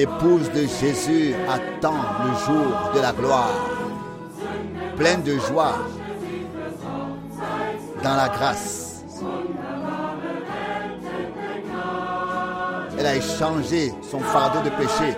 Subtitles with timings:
[0.00, 3.52] L'épouse de Jésus attend le jour de la gloire,
[4.96, 5.74] pleine de joie
[8.02, 9.04] dans la grâce.
[12.98, 15.14] Elle a échangé son fardeau de péché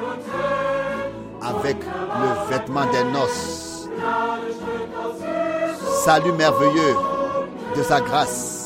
[1.40, 3.88] avec le vêtement des noces.
[6.04, 6.96] Salut merveilleux
[7.76, 8.61] de sa grâce.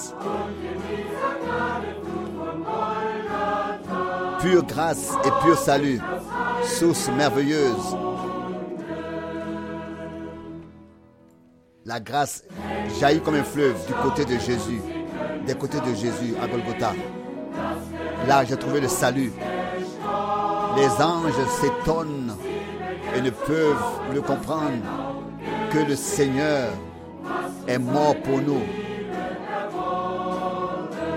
[4.47, 6.01] Pure grâce et pur salut,
[6.63, 7.97] source merveilleuse.
[11.85, 12.45] La grâce
[13.01, 14.81] jaillit comme un fleuve du côté de Jésus,
[15.45, 16.93] des côtés de Jésus à Golgotha.
[18.29, 19.33] Là, j'ai trouvé le salut.
[20.77, 22.37] Les anges s'étonnent
[23.17, 24.79] et ne peuvent le comprendre
[25.73, 26.69] que le Seigneur
[27.67, 28.63] est mort pour nous.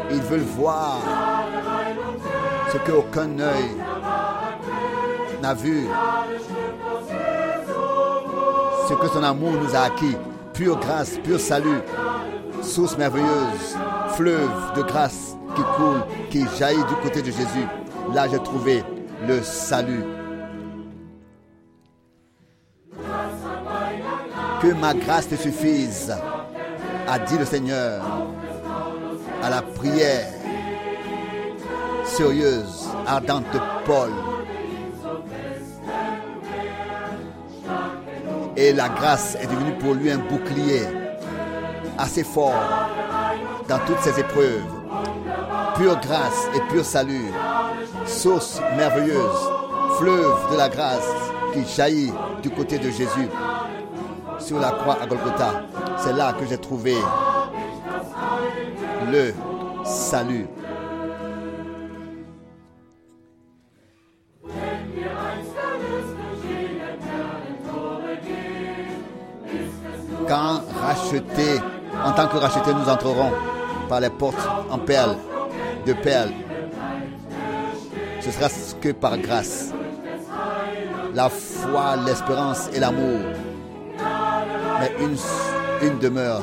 [0.09, 1.28] Ils veulent voir
[2.71, 3.71] ce qu'aucun œil
[5.41, 5.87] n'a vu,
[8.87, 10.15] ce que son amour nous a acquis,
[10.53, 11.81] pure grâce, pur salut,
[12.61, 13.77] source merveilleuse,
[14.15, 17.67] fleuve de grâce qui coule, qui jaillit du côté de Jésus.
[18.13, 18.83] Là, j'ai trouvé
[19.27, 20.03] le salut.
[24.61, 26.13] Que ma grâce te suffise,
[27.07, 28.03] a dit le Seigneur,
[29.41, 30.38] à la prière
[33.07, 34.11] ardente de Paul.
[38.57, 40.81] Et la grâce est devenue pour lui un bouclier
[41.97, 42.61] assez fort
[43.69, 44.63] dans toutes ses épreuves.
[45.75, 47.31] Pure grâce et pur salut,
[48.05, 49.49] source merveilleuse,
[49.97, 51.09] fleuve de la grâce
[51.53, 52.11] qui jaillit
[52.43, 53.29] du côté de Jésus
[54.39, 55.63] sur la croix à Golgotha.
[55.97, 56.95] C'est là que j'ai trouvé
[59.09, 59.33] le
[59.85, 60.47] salut.
[72.19, 73.31] Tant que racheté, nous entrerons
[73.87, 75.15] par les portes en perles,
[75.85, 76.33] de perles,
[78.19, 78.49] ce sera
[78.81, 79.71] que par grâce.
[81.13, 83.19] La foi, l'espérance et l'amour.
[84.79, 85.15] Mais une,
[85.87, 86.41] une demeure.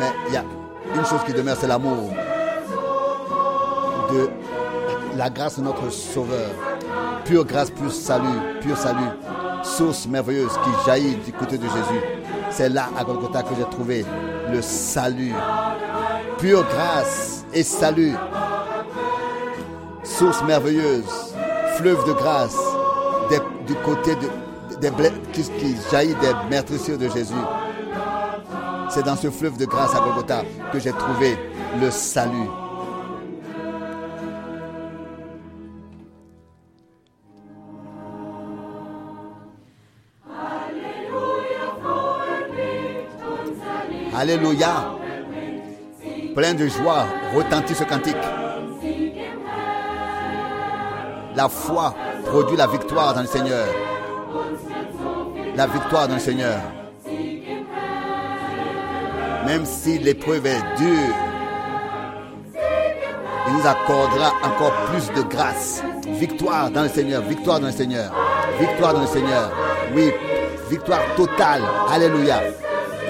[0.00, 0.44] Mais il y a
[0.92, 2.10] une chose qui demeure, c'est l'amour
[4.12, 4.28] de
[5.16, 6.50] la grâce de notre Sauveur.
[7.24, 9.10] Pure grâce, pur salut, pur salut.
[9.62, 12.25] Source merveilleuse qui jaillit du côté de Jésus.
[12.56, 14.02] C'est là, à Golgotha, que j'ai trouvé
[14.50, 15.34] le salut.
[16.38, 18.14] Pure grâce et salut.
[20.02, 21.34] Source merveilleuse,
[21.76, 22.56] fleuve de grâce
[23.66, 24.90] du côté de, des
[25.34, 27.34] qui, qui jaillit des meurtrissures de Jésus.
[28.88, 31.36] C'est dans ce fleuve de grâce à Golgotha que j'ai trouvé
[31.78, 32.48] le salut.
[44.18, 44.96] Alléluia.
[46.34, 47.04] Plein de joie,
[47.34, 48.16] retentit ce cantique.
[51.34, 51.94] La foi
[52.24, 53.66] produit la victoire dans le Seigneur.
[55.54, 56.58] La victoire dans le Seigneur.
[59.44, 61.14] Même si l'épreuve est dure,
[63.48, 65.82] il nous accordera encore plus de grâce.
[66.08, 68.10] Victoire dans le Seigneur, victoire dans le Seigneur,
[68.58, 69.52] victoire dans le Seigneur.
[69.94, 70.10] Oui,
[70.70, 71.60] victoire totale.
[71.92, 72.40] Alléluia.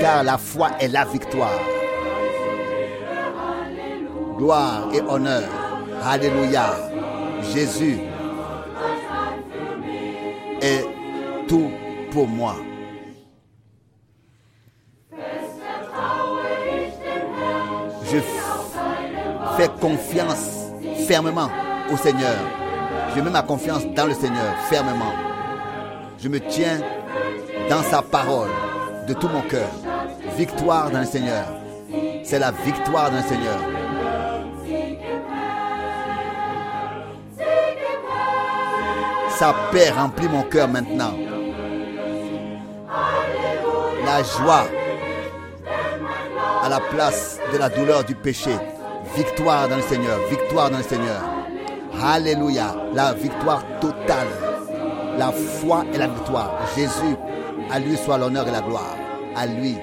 [0.00, 1.60] Car la foi est la victoire.
[4.36, 5.44] Gloire et honneur.
[6.04, 6.74] Alléluia.
[7.54, 7.98] Jésus
[10.60, 10.84] est
[11.48, 11.70] tout
[12.10, 12.56] pour moi.
[18.04, 18.18] Je
[19.56, 20.70] fais confiance
[21.06, 21.48] fermement
[21.92, 22.36] au Seigneur.
[23.14, 25.14] Je mets ma confiance dans le Seigneur fermement.
[26.18, 26.80] Je me tiens
[27.68, 28.50] dans sa parole
[29.08, 29.68] de tout mon cœur.
[30.36, 31.46] Victoire dans le Seigneur.
[32.22, 33.58] C'est la victoire dans le Seigneur.
[39.30, 41.14] Sa paix remplit mon cœur maintenant.
[44.04, 44.66] La joie
[46.62, 48.50] à la place de la douleur du péché.
[49.16, 51.22] Victoire dans le Seigneur, victoire dans le Seigneur.
[52.02, 54.28] Alléluia, la victoire totale.
[55.16, 56.58] La foi et la victoire.
[56.76, 57.16] Jésus,
[57.70, 58.96] à lui soit l'honneur et la gloire.
[59.34, 59.76] À lui,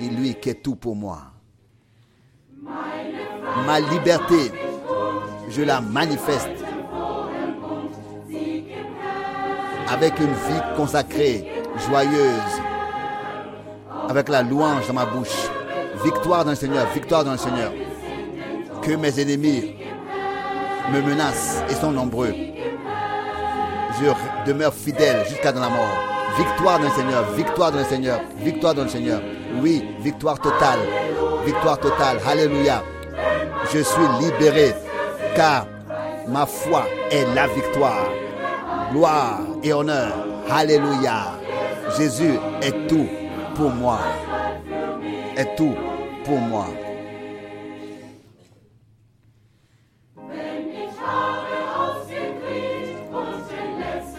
[0.00, 1.22] et lui qui est tout pour moi.
[3.66, 4.52] Ma liberté,
[5.48, 6.48] je la manifeste
[9.90, 12.62] avec une vie consacrée, joyeuse,
[14.08, 15.48] avec la louange dans ma bouche.
[16.04, 17.72] Victoire dans le Seigneur, victoire dans le Seigneur.
[18.82, 19.74] Que mes ennemis
[20.92, 22.34] me menacent et sont nombreux.
[24.00, 25.98] je demeure fidèle jusqu'à dans la mort.
[26.38, 29.20] Victoire dans le Seigneur, victoire dans le Seigneur, victoire dans le Seigneur.
[29.62, 30.80] Oui, victoire totale,
[31.44, 32.18] victoire totale.
[32.26, 32.82] Alléluia.
[33.72, 34.74] Je suis libéré
[35.34, 35.66] car
[36.28, 38.08] ma foi est la victoire.
[38.92, 40.12] Gloire et honneur.
[40.50, 41.32] Alléluia.
[41.96, 43.08] Jésus est tout
[43.54, 43.98] pour moi.
[45.36, 45.74] Est tout
[46.24, 46.66] pour moi.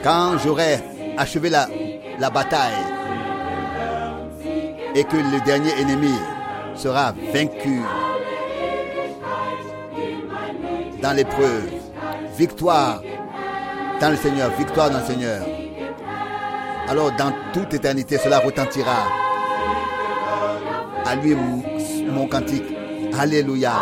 [0.03, 0.79] Quand j'aurai
[1.17, 1.67] achevé la,
[2.19, 2.88] la bataille
[4.95, 6.13] et que le dernier ennemi
[6.75, 7.81] sera vaincu
[11.01, 11.69] dans l'épreuve,
[12.37, 13.01] victoire
[14.01, 15.45] dans le Seigneur, victoire dans le Seigneur.
[16.87, 19.07] Alors dans toute éternité, cela retentira.
[21.05, 21.35] À lui
[22.09, 22.63] mon cantique.
[23.17, 23.73] Alléluia.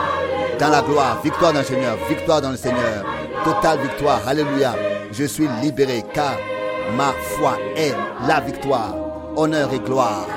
[0.59, 3.05] Dans la gloire, victoire dans le Seigneur, victoire dans le Seigneur.
[3.43, 4.21] Totale victoire.
[4.27, 4.75] Alléluia.
[5.11, 6.37] Je suis libéré car
[6.95, 7.93] ma foi est
[8.27, 8.95] la victoire.
[9.35, 10.36] Honneur et gloire.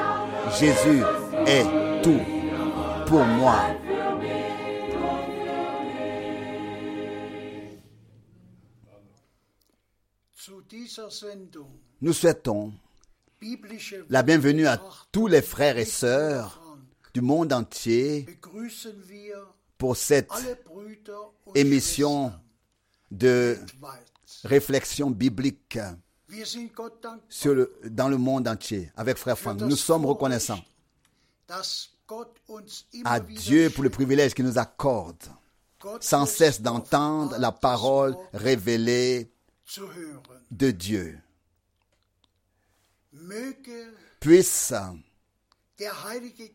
[0.59, 1.03] Jésus
[1.47, 2.21] est tout
[3.07, 3.77] pour moi.
[12.01, 12.73] Nous souhaitons
[14.09, 14.81] la bienvenue à
[15.13, 16.61] tous les frères et sœurs
[17.15, 18.27] du monde entier
[19.79, 20.33] pour cette
[21.55, 22.33] émission
[23.11, 23.59] de
[24.45, 25.79] réflexion biblique
[27.29, 29.61] sur le, dans le monde entier avec Frère Franck.
[29.61, 30.63] Nous sommes reconnaissants.
[33.05, 35.23] À Dieu pour le privilège qu'il nous accorde.
[36.01, 39.33] Sans cesse d'entendre la parole révélée
[40.51, 41.19] de Dieu.
[44.21, 44.75] Puisse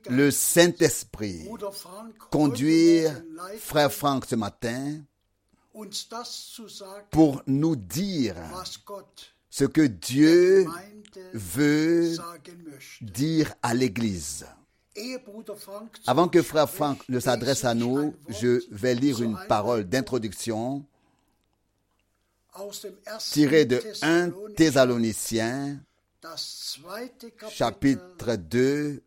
[0.07, 1.50] le Saint-Esprit
[2.30, 3.24] conduire
[3.57, 5.00] Frère Franck ce matin
[7.10, 8.36] pour nous dire
[9.56, 10.68] ce que Dieu
[11.34, 12.18] veut
[13.00, 14.46] dire à l'Église.
[16.06, 20.86] Avant que Frère Franck ne s'adresse à nous, je vais lire une parole d'introduction
[23.31, 25.80] tirée de 1 Thessaloniciens,
[27.50, 29.01] chapitre 2,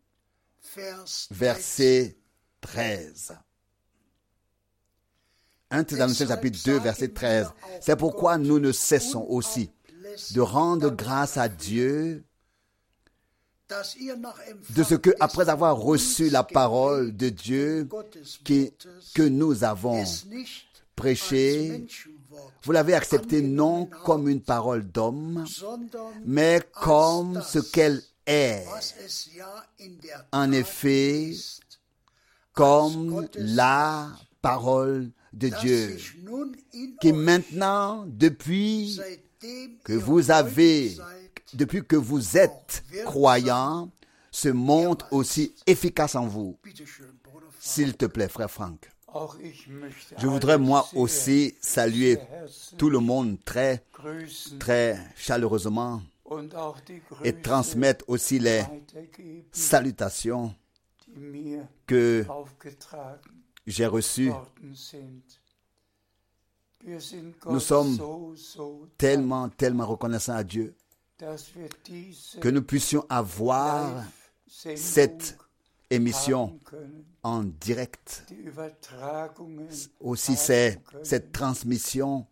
[1.29, 2.17] verset
[2.61, 3.37] 13.
[5.69, 7.49] 1 Thessaloniciens chapitre 2, verset 13.
[7.81, 9.69] C'est pourquoi nous ne cessons aussi
[10.31, 12.23] de rendre grâce à Dieu
[14.75, 17.87] de ce que, après avoir reçu la parole de Dieu
[18.43, 20.03] que nous avons
[20.95, 21.85] prêchée,
[22.63, 25.45] vous l'avez acceptée non comme une parole d'homme,
[26.25, 28.65] mais comme ce qu'elle est.
[30.31, 31.31] En effet,
[32.53, 34.09] comme la
[34.41, 35.97] parole de Dieu,
[37.01, 38.99] qui maintenant, depuis
[39.83, 40.95] que vous avez,
[41.53, 43.89] depuis que vous êtes croyant,
[44.31, 46.57] se montre aussi efficace en vous.
[47.59, 48.89] S'il te plaît, frère Franck.
[50.17, 52.19] Je voudrais moi aussi saluer
[52.77, 53.83] tout le monde très,
[54.59, 56.01] très chaleureusement
[57.23, 58.63] et transmettre aussi les
[59.51, 60.53] salutations
[61.87, 62.25] que
[63.65, 64.31] j'ai reçues.
[66.85, 67.97] Nous sommes
[68.97, 70.73] tellement, tellement reconnaissants à Dieu
[72.39, 74.03] que nous puissions avoir
[74.47, 75.37] cette
[75.89, 76.57] émission
[77.23, 78.25] en direct.
[79.99, 82.25] Aussi, cette transmission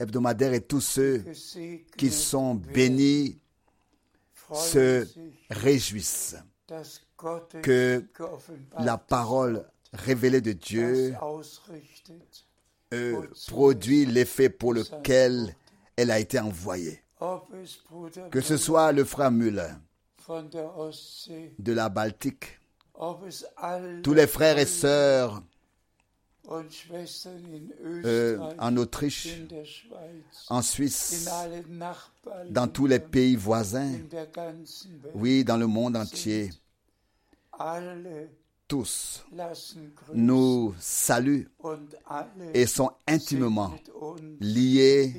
[0.00, 1.24] hebdomadaire et tous ceux
[1.96, 3.38] qui sont bénis
[4.52, 5.06] se
[5.50, 6.36] réjouissent
[7.62, 8.04] que
[8.78, 11.14] la parole révélée de Dieu
[12.94, 15.54] euh, produit l'effet pour lequel
[15.96, 17.02] elle a été envoyée.
[18.30, 19.72] Que ce soit le frère Müller
[21.58, 22.58] de la Baltique,
[24.02, 25.42] tous les frères et sœurs
[28.04, 29.28] euh, en Autriche,
[30.48, 31.28] en Suisse,
[32.48, 33.92] dans tous les pays voisins,
[35.14, 36.50] oui, dans le monde entier,
[38.68, 39.24] tous
[40.14, 41.48] nous saluent
[42.54, 43.74] et sont intimement
[44.40, 45.14] liés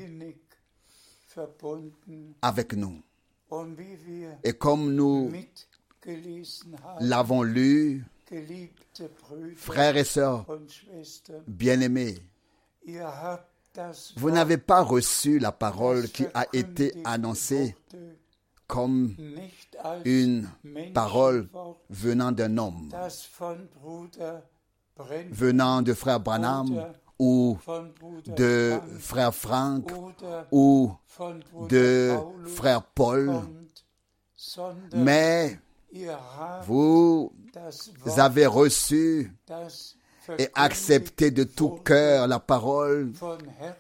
[2.42, 3.02] avec nous.
[4.44, 5.32] Et comme nous
[7.00, 8.06] l'avons lu,
[9.56, 10.46] frères et sœurs
[11.48, 12.20] bien-aimés,
[14.16, 17.76] vous n'avez pas reçu la parole qui a été annoncée
[18.70, 19.16] comme
[20.06, 20.48] une
[20.94, 21.50] parole
[21.90, 22.90] venant d'un homme,
[25.32, 27.58] venant de frère Branham ou
[28.28, 29.92] de frère Frank
[30.52, 30.92] ou
[31.68, 33.42] de frère Paul,
[34.94, 35.60] mais
[36.68, 37.32] vous
[38.18, 39.34] avez reçu
[40.38, 43.14] et accepté de tout cœur la parole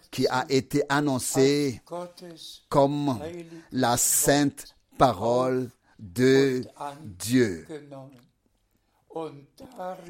[0.09, 1.79] qui a été annoncée
[2.69, 3.19] comme
[3.71, 6.61] la sainte parole de
[7.17, 7.65] Dieu.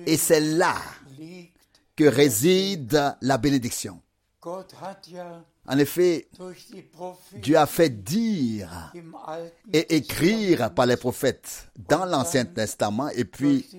[0.06, 0.76] Et c'est là
[1.96, 4.02] que réside la bénédiction.
[4.44, 6.28] En effet,
[7.36, 8.92] Dieu a fait dire
[9.72, 13.70] et écrire par les prophètes dans l'Ancien Testament et puis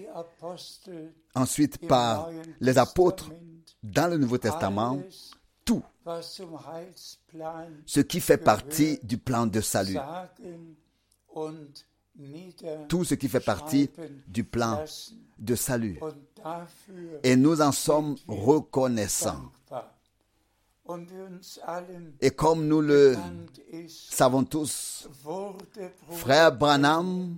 [1.35, 3.31] ensuite par les apôtres
[3.83, 5.01] dans le Nouveau Testament,
[5.65, 5.83] tout
[7.87, 9.99] ce qui fait partie du plan de salut,
[12.89, 13.91] tout ce qui fait partie
[14.27, 14.85] du plan
[15.39, 15.99] de salut.
[17.23, 19.51] Et nous en sommes reconnaissants.
[22.21, 23.17] Et comme nous le
[23.89, 25.09] savons tous,
[26.11, 27.37] frère Branham,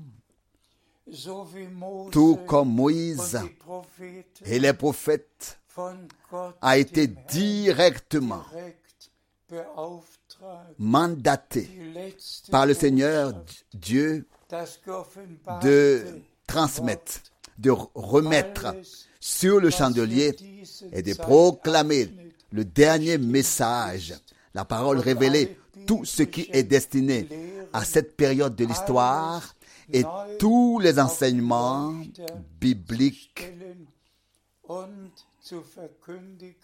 [2.11, 3.39] tout comme Moïse
[4.47, 5.59] et les prophètes,
[6.61, 8.45] a été directement
[10.79, 11.69] mandaté
[12.51, 13.33] par le Seigneur
[13.75, 14.27] Dieu
[15.63, 16.05] de
[16.47, 17.21] transmettre,
[17.59, 18.75] de remettre
[19.21, 20.37] sur le chandelier
[20.93, 22.09] et de proclamer
[22.51, 24.15] le dernier message,
[24.55, 25.57] la parole révélée,
[25.87, 27.29] tout ce qui est destiné
[27.73, 29.55] à cette période de l'histoire
[29.93, 30.05] et
[30.39, 31.95] tous les enseignements
[32.61, 33.53] bibliques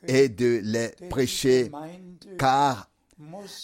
[0.06, 1.70] et de les prêcher,
[2.38, 2.88] car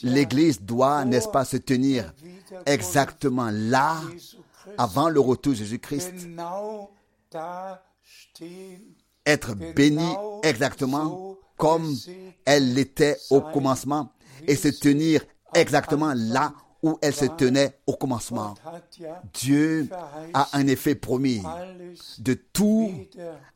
[0.03, 2.13] l'Église doit, n'est-ce pas, se tenir
[2.67, 4.01] exactement là,
[4.79, 6.13] avant le retour de Jésus-Christ,
[9.27, 11.95] être bénie exactement comme
[12.45, 14.13] elle l'était au commencement
[14.47, 18.55] et se tenir exactement là où elle se tenait au commencement.
[19.33, 19.89] Dieu
[20.35, 21.43] a en effet promis
[22.19, 22.93] de tout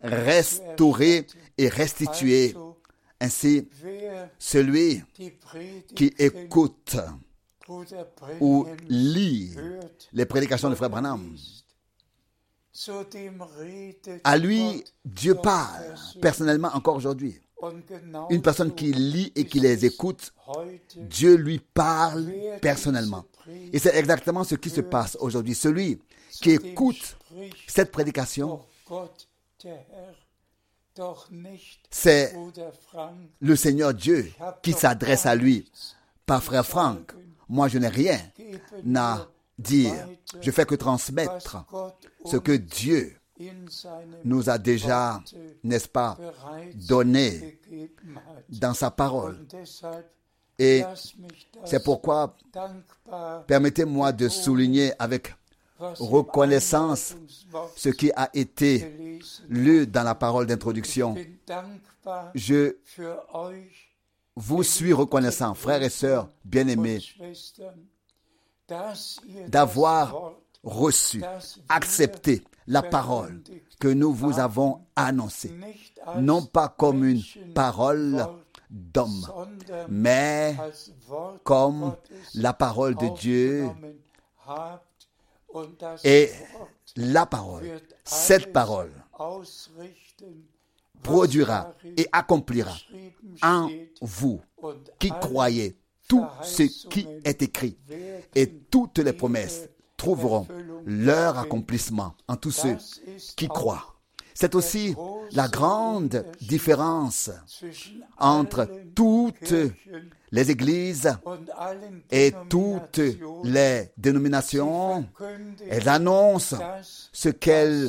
[0.01, 1.27] restaurer
[1.59, 2.55] et restituer.
[3.21, 3.69] Ainsi,
[4.39, 5.03] celui
[5.95, 6.97] qui écoute
[8.41, 9.55] ou lit
[10.13, 11.37] les prédications de Frère Branham,
[14.25, 17.41] à lui, Dieu parle personnellement encore aujourd'hui.
[18.31, 20.33] Une personne qui lit et qui les es écoute,
[20.97, 22.33] Dieu lui parle
[22.63, 23.25] personnellement.
[23.73, 25.57] Et c'est exactement ce qui se passe aujourd'hui.
[25.57, 25.99] Celui
[26.31, 27.17] qui écoute
[27.67, 28.61] cette prédication,
[31.91, 32.35] c'est
[33.41, 34.31] le Seigneur Dieu
[34.63, 35.71] qui s'adresse à lui
[36.27, 37.13] par frère Franck.
[37.49, 38.21] Moi, je n'ai rien
[38.95, 39.27] à
[39.59, 40.09] dire.
[40.41, 41.65] Je fais que transmettre
[42.25, 43.17] ce que Dieu
[44.25, 45.23] nous a déjà,
[45.63, 46.19] n'est-ce pas,
[46.75, 47.61] donné
[48.49, 49.47] dans sa parole.
[50.59, 50.83] Et
[51.65, 52.37] c'est pourquoi,
[53.47, 55.35] permettez-moi de souligner avec
[55.79, 57.15] reconnaissance
[57.77, 61.15] ce qui a été lu dans la parole d'introduction.
[62.35, 62.77] Je
[64.37, 67.01] vous suis reconnaissant, frères et sœurs bien-aimés,
[69.49, 70.33] d'avoir
[70.63, 71.23] reçu,
[71.69, 73.43] accepté la parole
[73.81, 75.53] que nous vous avons annoncée,
[76.19, 77.23] non pas comme une
[77.55, 78.27] parole
[78.71, 79.27] d'homme,
[79.89, 80.57] mais
[81.45, 81.97] comme
[82.35, 83.69] la parole de Dieu
[86.05, 86.31] et
[86.97, 88.93] la parole, cette parole
[91.03, 92.77] produira et accomplira
[93.43, 93.69] en
[94.01, 94.41] vous
[94.99, 95.77] qui croyez
[96.09, 97.77] tout ce qui est écrit.
[98.35, 100.47] Et toutes les promesses trouveront
[100.87, 102.77] leur accomplissement en tous ceux
[103.37, 103.98] qui croient.
[104.41, 104.95] C'est aussi
[105.33, 107.29] la grande différence
[108.19, 109.53] entre toutes
[110.31, 111.13] les églises
[112.09, 113.01] et toutes
[113.43, 115.09] les dénominations.
[115.69, 116.57] Elles annoncent
[117.13, 117.89] ce qu'elles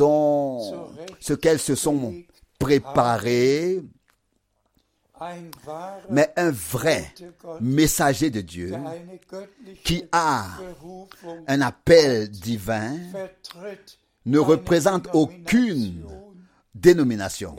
[0.00, 0.90] ont,
[1.20, 2.14] ce qu'elles se sont
[2.58, 3.80] préparées,
[6.10, 7.14] mais un vrai
[7.62, 8.74] messager de Dieu
[9.84, 10.48] qui a
[11.46, 12.98] un appel divin
[14.28, 16.04] ne représente aucune
[16.74, 17.56] dénomination.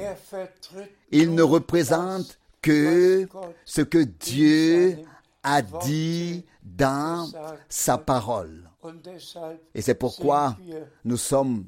[1.12, 3.28] Il ne représente que
[3.66, 4.98] ce que Dieu
[5.44, 7.30] a dit dans
[7.68, 8.70] sa parole.
[9.74, 10.56] Et c'est pourquoi
[11.04, 11.66] nous sommes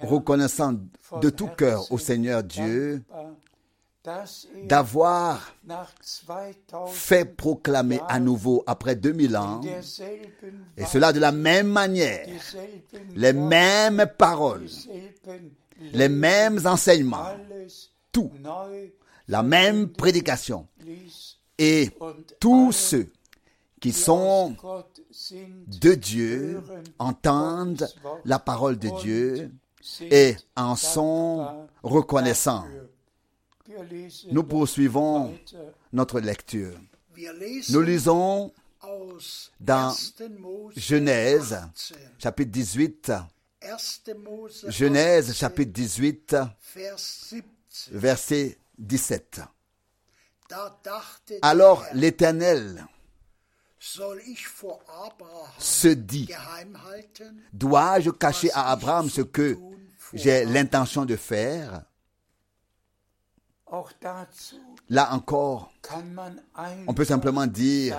[0.00, 0.74] reconnaissants
[1.20, 3.02] de tout cœur au Seigneur Dieu
[4.64, 5.94] d'avoir nach
[6.26, 6.54] 2000
[6.88, 9.60] fait proclamer à nouveau après 2000 ans,
[10.76, 12.26] et cela de la même manière,
[13.14, 14.68] les mêmes paroles,
[15.92, 17.36] les mêmes enseignements,
[18.10, 18.30] tout
[19.28, 20.66] la même prédication.
[21.58, 21.90] Et
[22.40, 23.08] tous ceux
[23.80, 24.56] qui sont
[25.80, 26.62] de Dieu
[26.98, 27.88] entendent
[28.24, 29.50] la parole de Dieu
[30.00, 32.66] et en sont reconnaissants.
[34.30, 35.34] Nous poursuivons
[35.92, 36.74] notre lecture.
[37.70, 38.52] Nous lisons
[39.60, 40.28] dans 1.
[40.38, 41.98] Mose Genèse 18.
[42.18, 44.14] chapitre 18, 1.
[44.18, 46.36] Mose Genèse 18, chapitre 18,
[46.74, 47.44] Vers 17.
[47.92, 49.40] verset 17.
[50.48, 52.84] Da dachte Alors l'Éternel
[55.58, 56.28] se dit,
[57.52, 59.58] dois-je cacher à Abraham ce que
[60.12, 61.82] j'ai l'intention de faire?
[64.90, 65.72] Là encore,
[66.86, 67.96] on peut simplement dire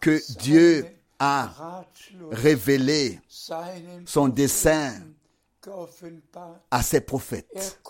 [0.00, 0.86] que Dieu
[1.18, 1.84] a
[2.32, 3.20] révélé
[4.06, 5.02] son dessein
[6.70, 7.80] à ses prophètes.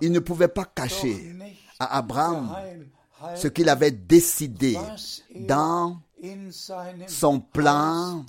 [0.00, 1.36] Il ne pouvait pas cacher
[1.78, 2.56] à Abraham
[3.36, 4.76] ce qu'il avait décidé
[5.40, 6.00] dans
[7.06, 8.24] son plan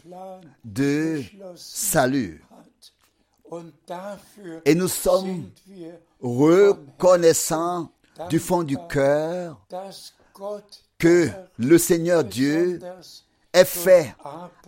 [0.63, 1.23] de
[1.55, 2.43] salut.
[4.65, 5.49] Et nous sommes
[6.21, 7.91] reconnaissants
[8.29, 9.59] du fond du cœur
[10.97, 12.79] que le Seigneur Dieu
[13.53, 14.15] ait fait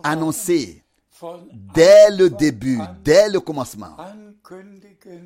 [0.02, 0.82] annoncer
[1.74, 3.96] dès le début, dès le commencement,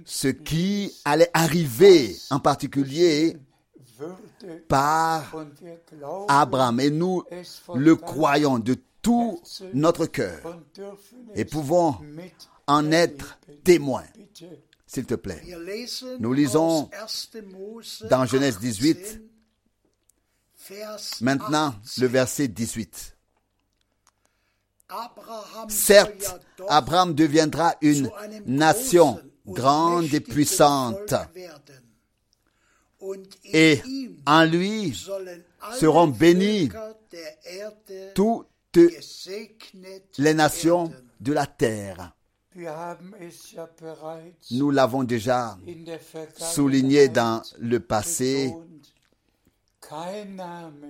[0.04, 3.36] ce qui allait arriver en particulier
[4.68, 5.34] par
[6.28, 6.80] Abraham.
[6.80, 7.22] Et nous
[7.74, 9.40] le croyons de tout
[9.74, 10.40] notre cœur.
[11.34, 11.96] et pouvons
[12.66, 14.44] en être témoins, bitte.
[14.86, 15.42] s'il te plaît.
[16.18, 17.42] Nous lisons aus 1.
[17.42, 19.22] Mose dans Genèse 18, 18,
[20.68, 22.02] Vers Maintenant, 18.
[22.02, 23.16] le verset 18.
[24.88, 28.10] Abraham soll Certes, Abraham deviendra une
[28.46, 31.14] nation grande et puissante,
[33.44, 33.80] et
[34.26, 34.94] en lui
[35.78, 36.14] seront
[37.44, 38.46] Erde toutes
[40.18, 42.14] les nations de la terre.
[44.50, 45.56] Nous l'avons déjà
[46.36, 48.54] souligné dans le passé.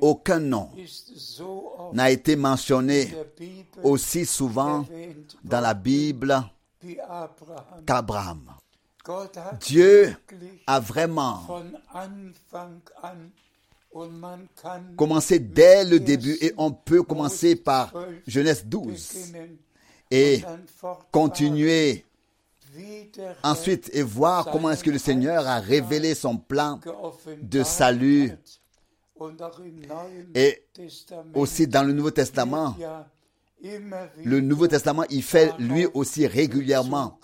[0.00, 0.70] Aucun nom
[1.92, 3.12] n'a été mentionné
[3.82, 4.84] aussi souvent
[5.44, 6.42] dans la Bible
[7.86, 8.42] qu'Abraham.
[9.60, 10.14] Dieu
[10.66, 11.42] a vraiment
[14.96, 17.92] commencé dès le début et on peut commencer par
[18.26, 19.71] Genèse 12 beginnen
[20.12, 20.42] et
[21.10, 22.04] continuer
[23.42, 26.78] ensuite et voir comment est-ce que le Seigneur a révélé son plan
[27.40, 28.32] de salut
[30.34, 30.62] et
[31.34, 32.76] aussi dans le Nouveau Testament.
[33.62, 37.18] Le Nouveau Testament, il fait lui aussi régulièrement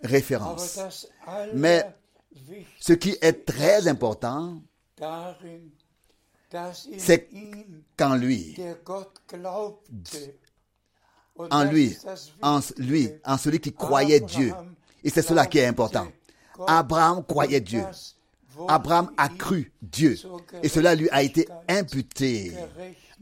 [0.00, 0.78] référence.
[1.54, 1.84] Mais
[2.78, 4.60] ce qui est très important,
[6.98, 7.28] c'est
[7.96, 8.56] qu'en lui,
[11.38, 11.96] en lui,
[12.42, 14.52] en lui, en celui qui croyait Dieu.
[15.02, 16.06] Et c'est cela qui est important.
[16.66, 17.82] Abraham croyait Dieu.
[18.68, 20.16] Abraham a cru Dieu.
[20.62, 22.52] Et cela lui a été imputé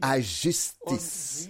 [0.00, 1.48] à justice.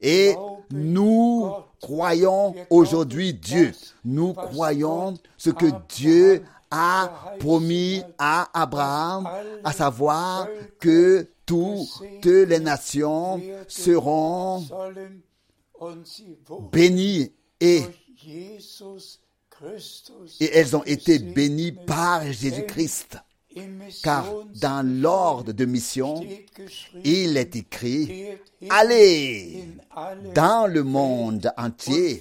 [0.00, 0.34] Et
[0.70, 3.72] nous croyons aujourd'hui Dieu.
[4.04, 9.28] Nous croyons ce que Dieu a promis à Abraham,
[9.62, 10.48] à savoir
[10.80, 14.64] que toutes les nations seront
[16.72, 17.82] bénies et,
[20.40, 23.18] elles ont été bénies par Jésus-Christ.
[24.02, 24.26] Car
[24.60, 26.26] dans l'ordre de mission,
[27.04, 28.30] il est écrit,
[28.68, 29.64] allez
[30.34, 32.20] dans le monde entier,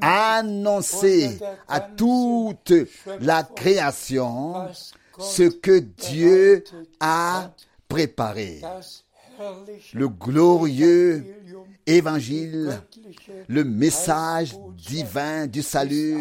[0.00, 2.72] annoncer à toute
[3.20, 4.66] la création
[5.18, 6.64] ce que Dieu
[7.00, 7.50] a
[7.86, 8.62] préparé.
[9.94, 11.24] Le glorieux
[11.86, 12.80] évangile,
[13.48, 16.18] le message divin du salut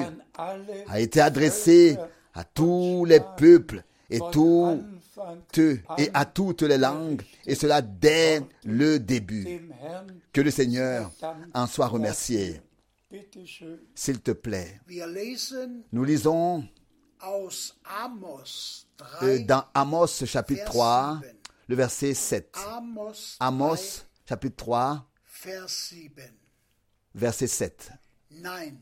[0.87, 1.97] a été adressé
[2.33, 4.19] à tous les peuples et
[6.13, 9.69] à toutes les langues, et cela dès le début.
[10.33, 11.11] Que le Seigneur
[11.53, 12.61] en soit remercié.
[13.93, 14.79] S'il te plaît.
[15.91, 16.63] Nous lisons
[17.21, 21.33] aus Amos 3, euh, dans Amos chapitre 3, Vers
[21.67, 22.55] le verset 7.
[22.67, 25.07] Amos, Amos chapitre 3, 3,
[25.43, 26.33] Vers 7.
[27.15, 27.91] verset 7.
[28.31, 28.73] Nein,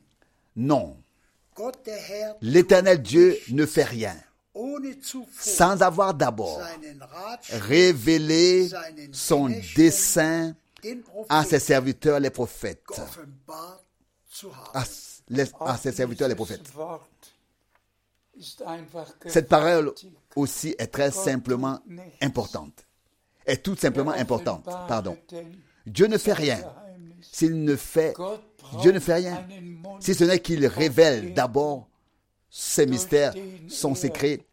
[0.56, 0.98] Non,
[2.42, 4.16] l'Éternel Dieu ne fait rien
[5.40, 6.62] sans avoir d'abord
[7.52, 8.70] révélé
[9.14, 10.56] son dessein
[11.30, 12.84] à ses serviteurs les prophètes.
[14.74, 14.84] À,
[15.30, 16.62] les- à ses serviteurs les prophètes.
[19.28, 19.94] Cette parole.
[20.36, 21.80] Aussi est très simplement
[22.22, 22.86] importante.
[23.46, 24.66] Est tout simplement importante.
[24.88, 25.18] Pardon.
[25.86, 26.60] Dieu ne fait rien
[27.22, 28.14] s'il ne fait,
[28.82, 29.46] Dieu ne fait rien
[30.00, 31.90] si ce n'est qu'il révèle d'abord
[32.50, 33.34] ses mystères,
[33.68, 34.46] son secret.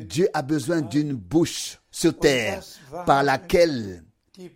[0.00, 2.62] Dieu a besoin d'une bouche sur terre
[3.06, 4.04] par laquelle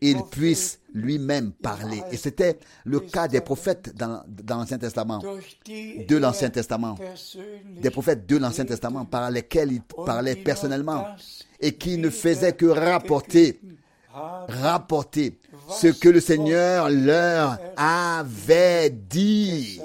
[0.00, 2.02] il puisse lui-même parler.
[2.10, 5.20] Et c'était le cas des prophètes dans, l'Ancien Testament,
[5.66, 6.96] de l'Ancien Testament,
[7.80, 11.06] des prophètes de l'Ancien Testament par lesquels il parlait personnellement
[11.60, 13.60] et qui ne faisaient que rapporter
[14.14, 15.38] rapporter
[15.70, 19.80] ce que le Seigneur leur avait dit.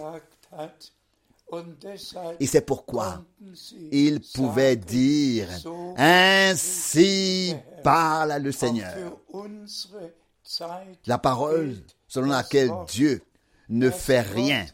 [2.40, 3.24] Et c'est pourquoi
[3.92, 5.48] il pouvait dire,
[5.96, 8.96] Ainsi parle le Seigneur.
[11.06, 11.76] La parole
[12.08, 13.22] selon laquelle Dieu
[13.70, 14.66] ne fait rien,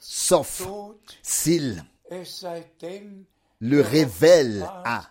[0.00, 0.66] sauf
[1.22, 1.84] s'il
[3.60, 5.02] le révèle à,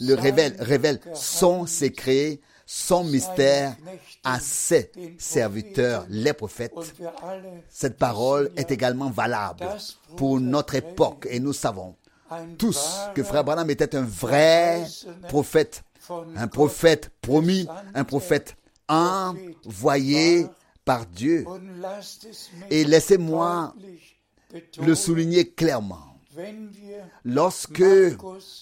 [0.00, 2.40] le révèle, révèle son secret,
[2.72, 3.76] son mystère
[4.22, 6.72] à ses serviteurs, les prophètes.
[7.68, 9.66] Cette parole est également valable
[10.16, 11.96] pour notre époque et nous savons
[12.58, 14.84] tous que Frère Branham était un vrai
[15.28, 15.82] prophète,
[16.36, 18.56] un prophète promis, un prophète
[18.88, 20.46] envoyé
[20.84, 21.44] par Dieu.
[22.70, 23.74] Et laissez-moi
[24.80, 26.09] le souligner clairement.
[27.24, 27.82] Lorsque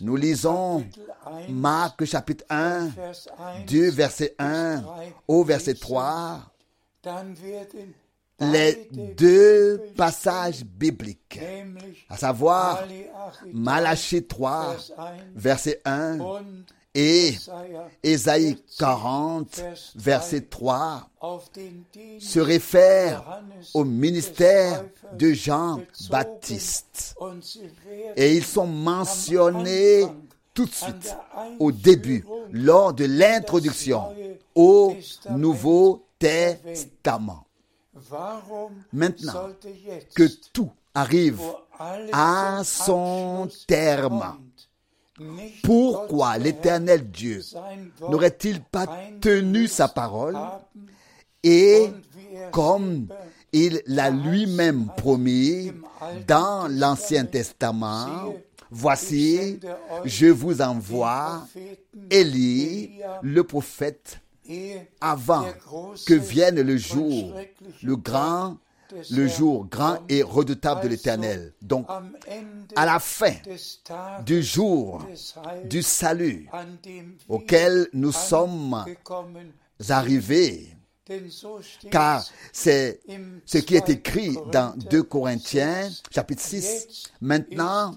[0.00, 4.84] nous lisons Kapitel 1, Marc chapitre 1, Vers 1 du verset 1
[5.26, 6.40] au verset 3,
[7.02, 7.94] dann werden
[8.40, 11.40] les deux passages bibliques,
[12.08, 12.84] à savoir
[13.52, 17.34] Malachi Malachie 3, Vers 1 verset 1 und et
[18.02, 19.62] Ésaïe 40,
[19.96, 27.14] verset 3, auf den Dienst se Johannes au ministère de Jean-Baptiste.
[28.16, 30.06] Et ils sont mentionnés
[30.54, 31.16] tout de suite,
[31.58, 34.14] au début, lors de l'introduction
[34.54, 34.96] au
[35.30, 37.44] Nouveau Testament.
[38.92, 39.50] Maintenant
[40.14, 41.40] Que tout arrive
[42.12, 44.36] à son terme.
[45.62, 47.42] Pourquoi l'éternel Dieu
[48.08, 48.86] n'aurait-il pas
[49.20, 50.36] tenu sa parole
[51.42, 51.90] et
[52.52, 53.08] comme
[53.52, 55.72] il l'a lui-même promis
[56.26, 58.34] dans l'Ancien Testament,
[58.70, 59.58] voici,
[60.04, 61.46] je vous envoie
[62.10, 64.20] Élie, le prophète,
[65.00, 65.46] avant
[66.06, 67.34] que vienne le jour,
[67.82, 68.56] le grand,
[69.10, 71.52] le jour grand et redoutable de l'Éternel.
[71.62, 71.86] Donc,
[72.76, 73.34] à la fin
[74.24, 75.04] du jour
[75.64, 76.48] du salut
[77.28, 78.84] auquel nous sommes
[79.88, 80.74] arrivés,
[81.90, 83.00] car c'est
[83.46, 83.92] ce qui est 2.
[83.92, 86.02] écrit dans Korinther 2 Corinthiens, 6.
[86.10, 86.62] chapitre 6.
[86.62, 87.96] Jetzt Maintenant,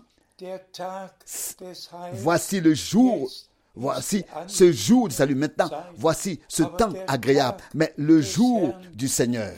[2.13, 3.29] voici le jour,
[3.75, 5.35] voici ce jour du salut.
[5.35, 7.57] Maintenant, voici ce temps agréable.
[7.73, 9.53] Mais le jour du Seigneur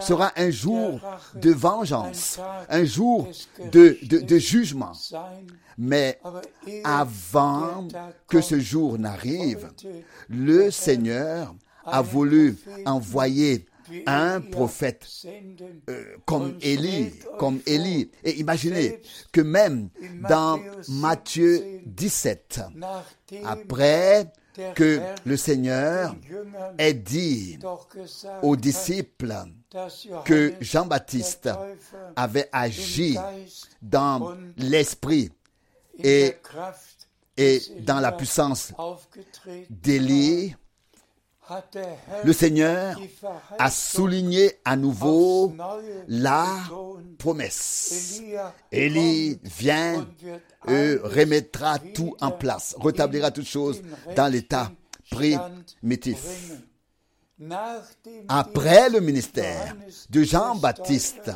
[0.00, 1.00] sera un jour
[1.34, 3.28] de vengeance, un jour
[3.70, 3.98] de,
[4.38, 4.92] jugement.
[5.78, 6.20] Mais
[6.84, 7.88] avant
[8.28, 9.70] que ce jour n'arrive,
[10.28, 13.66] le Seigneur a voulu envoyer
[14.06, 15.06] un prophète
[15.88, 18.10] euh, comme Élie, comme Élie.
[18.24, 19.00] Et imaginez
[19.32, 19.88] que même
[20.28, 24.26] dans Matthieu Matthieu 17, nachdem après
[24.74, 26.14] que le Seigneur
[26.78, 27.58] ait dit
[28.42, 29.34] aux disciples
[30.24, 31.48] que Jean-Baptiste
[32.16, 33.16] avait agi
[33.80, 35.30] dans l'esprit
[36.02, 36.36] et-
[37.38, 38.72] et dans la puissance
[39.70, 40.54] d'Élie,
[42.24, 42.98] le Seigneur
[43.58, 45.52] a souligné à nouveau
[46.08, 46.46] la
[47.18, 48.22] promesse.
[48.70, 50.06] Élie vient
[50.68, 53.82] et alles remettra tout en place, rétablira toutes choses
[54.16, 54.72] dans l'état
[55.10, 56.52] primitif.
[58.28, 59.76] Après le ministère
[60.10, 61.32] de Jean-Baptiste,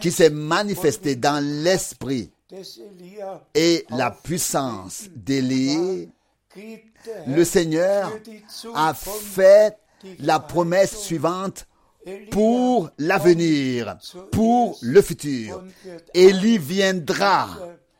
[0.00, 2.30] qui s'est manifesté dans l'esprit
[3.54, 6.08] et la puissance d'Élie,
[7.26, 8.12] le Seigneur
[8.74, 9.76] a fait
[10.18, 11.66] la promesse suivante
[12.30, 13.96] pour l'avenir,
[14.30, 15.64] pour le futur.
[16.12, 17.48] Élie viendra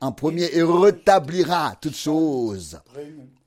[0.01, 2.79] en premier et rétablira toutes choses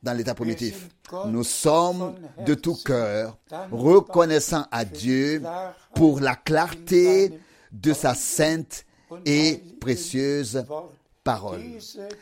[0.02, 0.88] dans l'état primitif.
[1.28, 2.15] Nous sommes
[2.46, 3.38] de tout cœur
[3.72, 5.43] reconnaissants à Dieu
[5.93, 7.39] pour la clarté
[7.72, 8.86] de sa sainte
[9.26, 10.63] et précieuse.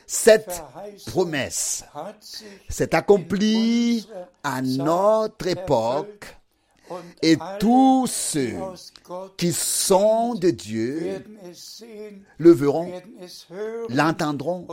[0.08, 0.64] Cette
[1.08, 1.84] promesse
[2.70, 4.08] s'est accomplie
[4.44, 6.36] à notre époque
[7.22, 8.54] Et tous ceux
[9.38, 11.24] qui sont de Dieu
[12.38, 12.92] le verront,
[13.90, 14.68] l'entendront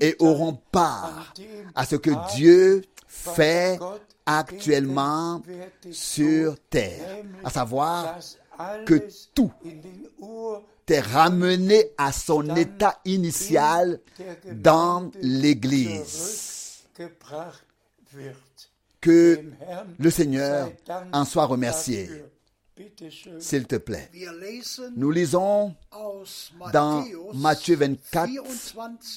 [0.00, 1.32] et auront part
[1.74, 3.78] à ce que Dieu fait
[4.26, 5.42] actuellement
[5.90, 8.18] sur terre, à savoir
[8.84, 9.52] que tout
[10.88, 14.00] est ramené à son état initial
[14.52, 16.84] dans l'Église.
[19.00, 19.44] Que
[19.98, 20.72] le Seigneur
[21.12, 22.24] en soit remercié,
[23.38, 24.10] s'il te plaît.
[24.96, 25.74] Nous lisons
[26.72, 28.28] dans Matthieu 24,
[28.74, 29.08] 24,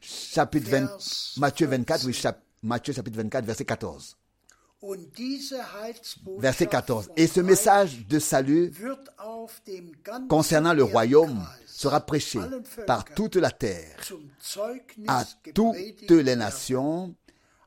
[0.00, 0.98] chapitre 20, Vers
[1.38, 4.16] Matthieu 24, oui, chap- Matthieu chapitre 24, verset 14.
[6.38, 7.06] Verset 14.
[7.06, 8.72] vom Et ce message de salut
[10.28, 12.38] concernant le royaume sera prêché
[12.86, 13.96] par toute la terre
[15.08, 17.14] à toutes les nations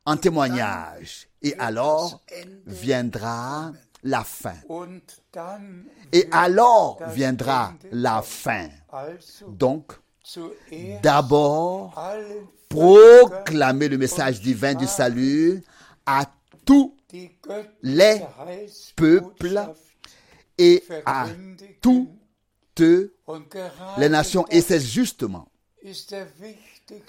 [0.06, 1.28] en témoignage.
[1.42, 2.22] Et alors
[2.66, 3.72] viendra
[4.04, 4.56] la fin.
[6.12, 8.70] Et alors viendra la fin.
[9.48, 9.94] Donc,
[11.02, 12.00] d'abord,
[12.70, 15.64] proclamer le message divin du salut
[16.06, 16.26] à
[16.66, 16.96] tous
[17.84, 18.22] les
[18.96, 19.60] peuples
[20.58, 21.28] et à
[21.82, 22.82] toutes
[23.98, 24.46] les nations.
[24.50, 25.48] Et c'est justement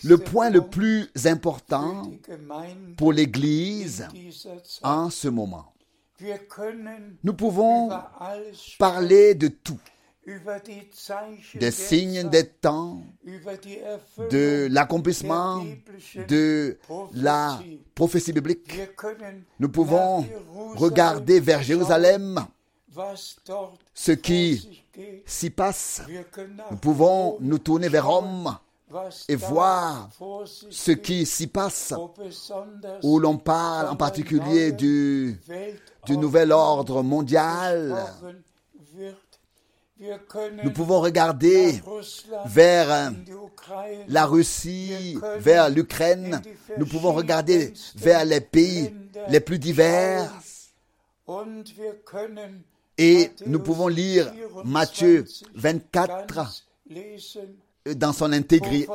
[0.04, 2.10] le point le plus important
[2.96, 4.06] pour l'Église
[4.82, 5.72] en ce moment.
[7.22, 7.88] Nous pouvons
[8.78, 9.80] parler de tout,
[11.54, 13.02] des signes des temps,
[14.30, 15.64] de l'accomplissement
[16.28, 16.78] de
[17.14, 17.60] la
[17.94, 18.72] prophétie biblique.
[19.58, 20.26] Nous pouvons
[20.76, 22.46] regarder vers Jérusalem
[23.94, 24.84] ce qui
[25.24, 26.02] s'y passe.
[26.70, 28.56] Nous pouvons nous tourner vers Rome
[29.28, 30.10] et voir
[30.70, 31.94] ce qui s'y passe,
[33.02, 35.38] où l'on parle en particulier du,
[36.08, 37.96] nouvel ordre mondial.
[40.64, 41.82] Nous pouvons regarder
[42.46, 46.40] vers Ukraine, la Russie, vers l'Ukraine.
[46.78, 48.94] Nous pouvons regarder vers les pays
[49.28, 50.30] les plus divers.
[52.96, 54.32] Et nous pouvons lire
[54.64, 57.48] 24 Matthieu 24 ganz lesen,
[57.96, 58.28] dans son,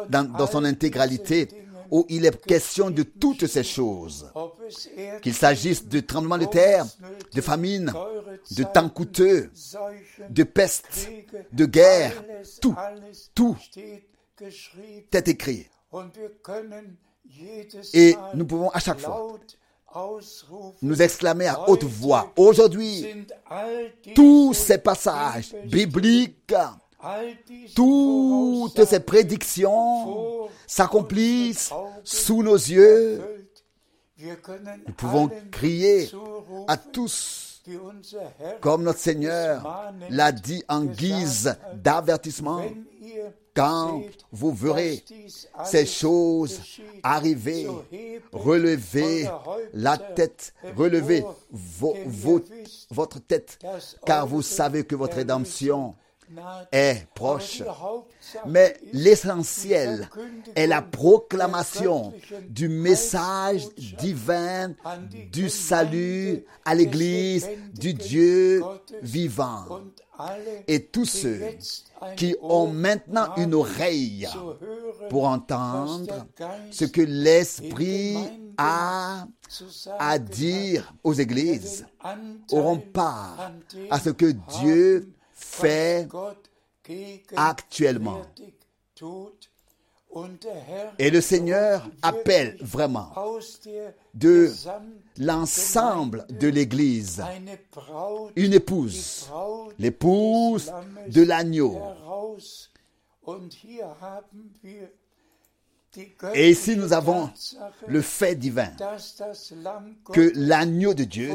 [0.10, 1.48] dans son intégralité
[1.92, 4.32] où il est question de toutes ces choses.
[5.22, 6.86] Qu'il s'agisse de tremblements de terre,
[7.34, 7.94] de famine,
[8.52, 9.52] de temps coûteux,
[10.30, 11.10] de peste,
[11.52, 12.24] de guerre,
[12.62, 12.76] tout,
[13.34, 13.58] tout
[15.12, 15.68] est écrit.
[17.94, 19.38] Et nous pouvons à chaque fois
[20.82, 23.06] nous exclamer à haute voix, aujourd'hui,
[24.14, 26.54] tous ces passages bibliques,
[27.76, 31.72] toutes ces prédictions s'accomplissent
[32.04, 33.22] sous nos yeux.
[34.18, 36.10] Nous pouvons crier
[36.68, 37.62] à tous,
[38.62, 42.64] comme notre Seigneur l'a dit en guise d'avertissement,
[43.54, 45.04] quand vous verrez
[45.66, 46.60] ces choses
[47.04, 47.68] arriver,
[48.32, 49.30] relevez
[49.74, 51.24] la tête, relevez
[52.90, 53.60] votre tête,
[54.06, 55.96] car vous savez que votre rédemption.
[56.72, 57.64] Est proche.
[58.46, 60.10] Mais l'essentiel
[60.56, 62.14] est la proclamation
[62.50, 64.74] du message divin
[65.32, 68.64] du salut à l'Église du Dieu
[69.02, 69.66] vivant.
[70.68, 71.42] Et tous ceux
[72.16, 74.28] qui ont maintenant une oreille
[75.10, 76.26] pour entendre
[76.72, 78.18] ce que l'Esprit
[78.58, 79.28] a
[80.00, 81.86] à dire aux églises,
[82.52, 83.52] auront part
[83.90, 85.14] à ce que Dieu
[85.60, 86.08] fait
[87.36, 88.22] actuellement.
[90.98, 93.14] Et le Seigneur appelle vraiment
[94.14, 94.50] de
[95.18, 97.22] l'ensemble de l'Église
[98.36, 99.30] une épouse,
[99.78, 100.72] l'épouse
[101.10, 101.82] de l'agneau.
[106.34, 107.30] Et ici nous avons
[107.88, 108.70] le fait divin
[110.12, 111.34] que l'agneau de Dieu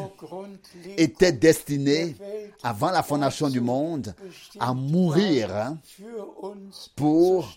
[0.97, 2.17] était destiné,
[2.63, 4.15] avant la fondation du monde,
[4.59, 5.79] à mourir hein,
[6.97, 7.53] pour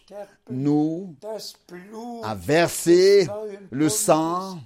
[0.50, 1.16] nous,
[2.24, 3.28] à verser
[3.72, 4.60] le sang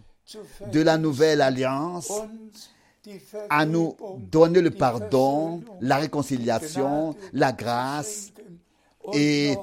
[0.71, 2.11] de la nouvelle alliance,
[3.49, 8.31] à nous donner le pardon, la réconciliation, la grâce,
[9.13, 9.55] et.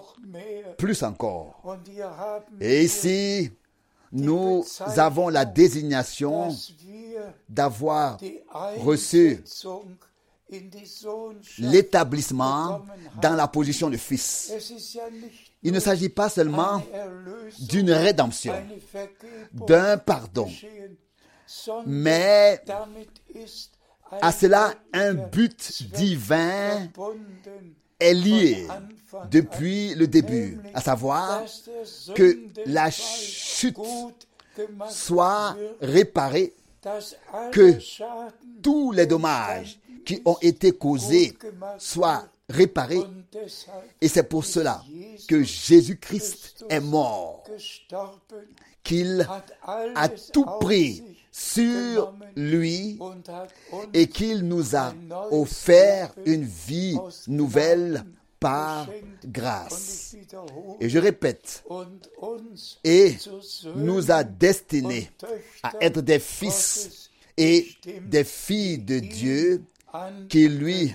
[0.79, 1.61] Plus encore.
[1.65, 3.51] Haben Et ici,
[4.13, 4.65] nous
[4.97, 6.55] avons la désignation
[7.49, 8.19] d'avoir
[8.79, 9.43] reçu
[11.59, 12.85] l'établissement
[13.21, 14.53] dans la position de fils.
[15.63, 16.83] Il ne s'agit pas seulement
[17.59, 18.55] d'une rédemption,
[19.53, 20.51] d'un pardon,
[21.87, 22.63] mais
[24.21, 26.89] À cela, un but divin
[28.05, 31.43] est lié von Anfang depuis le début, à savoir
[32.15, 33.79] que la chute
[34.89, 36.53] soit réparée,
[37.53, 37.79] que
[38.63, 41.37] tous les dommages qui ont été causés
[41.79, 43.03] soient réparés.
[44.01, 44.83] Et c'est pour cela
[45.29, 47.45] que Jésus-Christ est mort,
[48.83, 49.27] qu'il
[49.67, 51.03] a tout pris
[51.37, 52.97] sur lui
[53.93, 54.95] et qu'il nous a
[55.33, 58.05] offert une vie nouvelle
[58.39, 58.89] par
[59.25, 60.15] grâce.
[60.79, 61.65] Et je répète,
[62.85, 63.17] et
[63.75, 65.11] nous a destinés
[65.65, 67.67] à être des fils et
[68.03, 69.65] des filles de Dieu
[70.29, 70.95] qui lui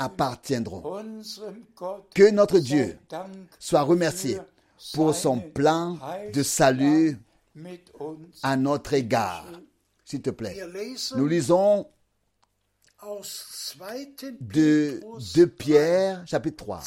[0.00, 0.82] appartiendront.
[2.16, 2.98] Que notre Dieu
[3.60, 4.38] soit remercié
[4.92, 5.98] pour son plan
[6.34, 7.16] de salut.
[8.42, 9.46] À notre égard.
[10.04, 10.58] S'il te plaît.
[11.16, 11.88] Nous lisons
[13.02, 14.32] aus 2.
[14.40, 16.82] de Petrus, 2 Pierre, chapitre 3.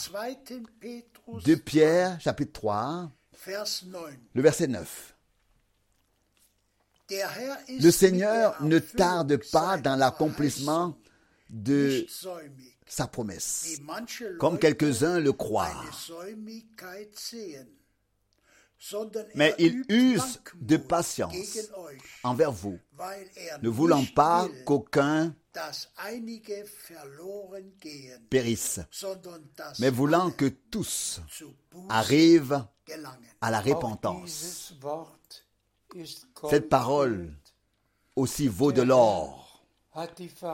[0.47, 0.63] 2.
[0.79, 3.11] Petrus 2 Pierre, chapitre 3,
[3.45, 4.17] Vers 9.
[4.33, 5.15] le verset 9.
[7.09, 10.97] Der Herr ist Le Seigneur ne tarde pas dans l'accomplissement
[11.49, 12.05] de
[12.87, 13.79] sa promesse,
[14.39, 15.83] comme quelques-uns le croient.
[19.35, 21.33] Mais er il übt use de patience
[22.23, 25.33] envers vous, er ne voulant pas qu'aucun
[28.29, 28.79] périsse,
[29.79, 31.21] mais voulant que tous
[31.89, 32.65] arrivent
[33.41, 34.73] à la repentance.
[36.49, 37.33] Cette parole
[38.15, 39.65] aussi vaut de l'or.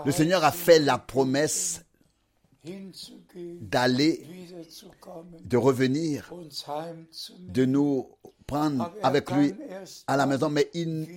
[0.05, 1.81] Le Seigneur a fait la promesse
[3.61, 4.23] d'aller,
[5.43, 6.31] de revenir,
[7.39, 8.07] de nous
[8.45, 9.53] prendre avec lui
[10.05, 11.07] à la maison, mais il,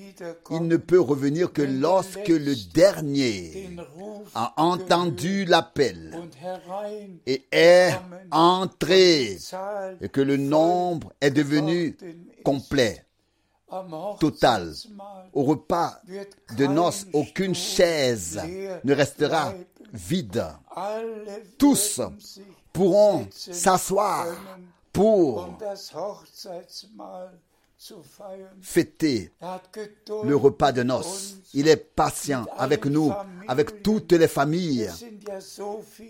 [0.50, 3.68] ne peut revenir que lorsque le dernier
[4.34, 6.16] a entendu l'appel
[7.26, 7.92] et est
[8.30, 9.36] entré
[10.00, 11.96] et que le nombre est devenu
[12.42, 13.04] complet,
[14.20, 14.72] total.
[15.32, 16.00] Au repas
[16.56, 18.40] de noces, aucune chaise
[18.84, 19.52] ne restera.
[19.94, 20.46] Vide.
[21.58, 22.00] Tous
[22.72, 24.26] Pourront s'asseoir
[24.92, 25.56] pour
[28.62, 29.58] fêter Er
[30.24, 31.36] le repas de noces.
[31.52, 33.12] Il est patient avec nous,
[33.46, 34.90] avec toutes les familles,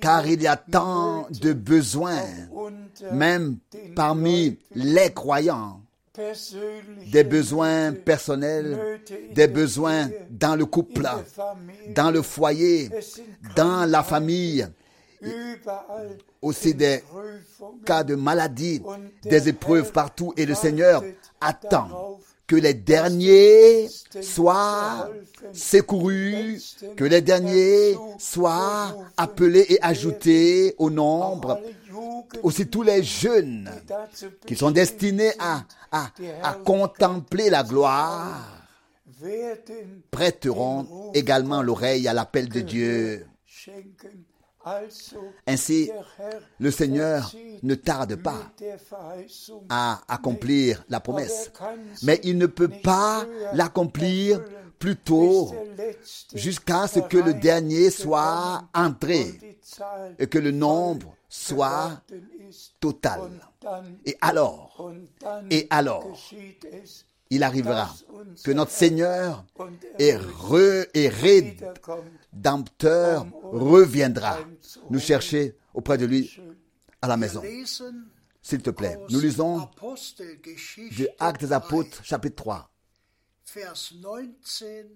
[0.00, 2.22] car il y a tant de besoins,
[3.12, 3.58] même
[3.96, 5.80] parmi les croyants,
[7.10, 9.00] des besoins personnels,
[9.32, 11.08] des besoins dans le couple,
[11.88, 12.88] dans le foyer,
[13.56, 14.66] dans la famille,
[16.40, 17.02] aussi des
[17.84, 18.80] cas de maladie,
[19.24, 21.02] des épreuves partout, et le Seigneur
[21.40, 23.88] attend que les derniers
[24.20, 25.10] soient
[25.52, 31.60] secourus, que les derniers soient appelés et ajoutés au nombre,
[32.42, 33.70] aussi tous les jeunes
[34.46, 35.64] qui sont destinés à,
[36.64, 38.66] contempler la gloire,
[40.10, 43.26] prêteront également l'oreille à l'appel de Dieu.
[45.46, 45.90] Ainsi,
[46.58, 48.50] le Seigneur ne tarde pas
[49.68, 51.50] à accomplir la promesse,
[52.02, 54.40] mais il ne peut pas l'accomplir
[54.78, 55.54] plus tôt
[56.34, 59.34] jusqu'à ce que le dernier soit entré
[60.18, 62.02] et que le nombre soit
[62.80, 63.30] total.
[64.04, 64.92] Et alors,
[65.50, 66.06] et alors,
[67.30, 67.94] il arrivera
[68.42, 69.44] que notre Seigneur
[69.98, 74.38] et, re, et rédempteur reviendra
[74.90, 76.36] nous chercher auprès de lui
[77.02, 77.42] à la maison.
[78.42, 82.70] S'il te plaît, nous lisons de Actes des 3, Apôtres, chapitre 3,
[83.54, 84.26] Vers 19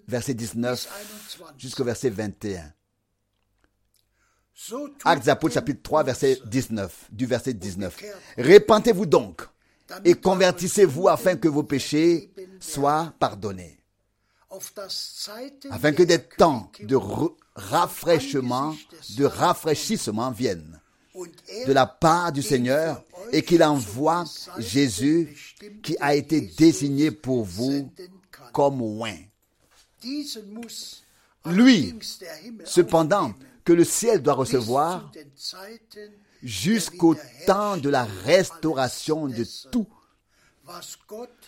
[0.06, 0.88] verset bis 19
[1.38, 1.58] 21.
[1.58, 2.72] jusqu'au verset 21.
[4.52, 7.96] So tut Actes des Apôtres, chapitre 3, verset Buße, 19, du verset 19.
[8.38, 9.48] Repentez-vous donc
[10.04, 12.30] et convertissez-vous afin que vos péchés
[12.60, 13.78] soient pardonnés,
[15.70, 16.96] afin que des temps de
[17.54, 18.74] rafraîchissement,
[19.16, 20.80] de rafraîchissement viennent
[21.66, 24.24] de la part du Seigneur et qu'il envoie
[24.58, 25.36] Jésus
[25.82, 27.90] qui a été désigné pour vous
[28.52, 29.04] comme muss
[31.46, 31.94] Lui,
[32.64, 33.34] Cependant,
[33.64, 35.10] que le ciel doit recevoir
[36.42, 37.16] jusqu'au
[37.46, 39.86] temps de la restauration de tout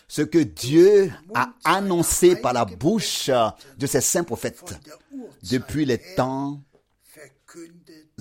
[0.07, 3.29] ce que Dieu a annoncé par la bouche
[3.77, 4.79] de ses saints prophètes
[5.43, 6.61] depuis les temps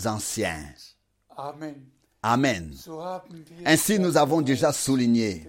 [0.04, 0.64] anciens.
[1.36, 1.74] Amen.
[2.22, 2.74] Amen.
[3.64, 5.46] Ainsi nous avons déjà souligné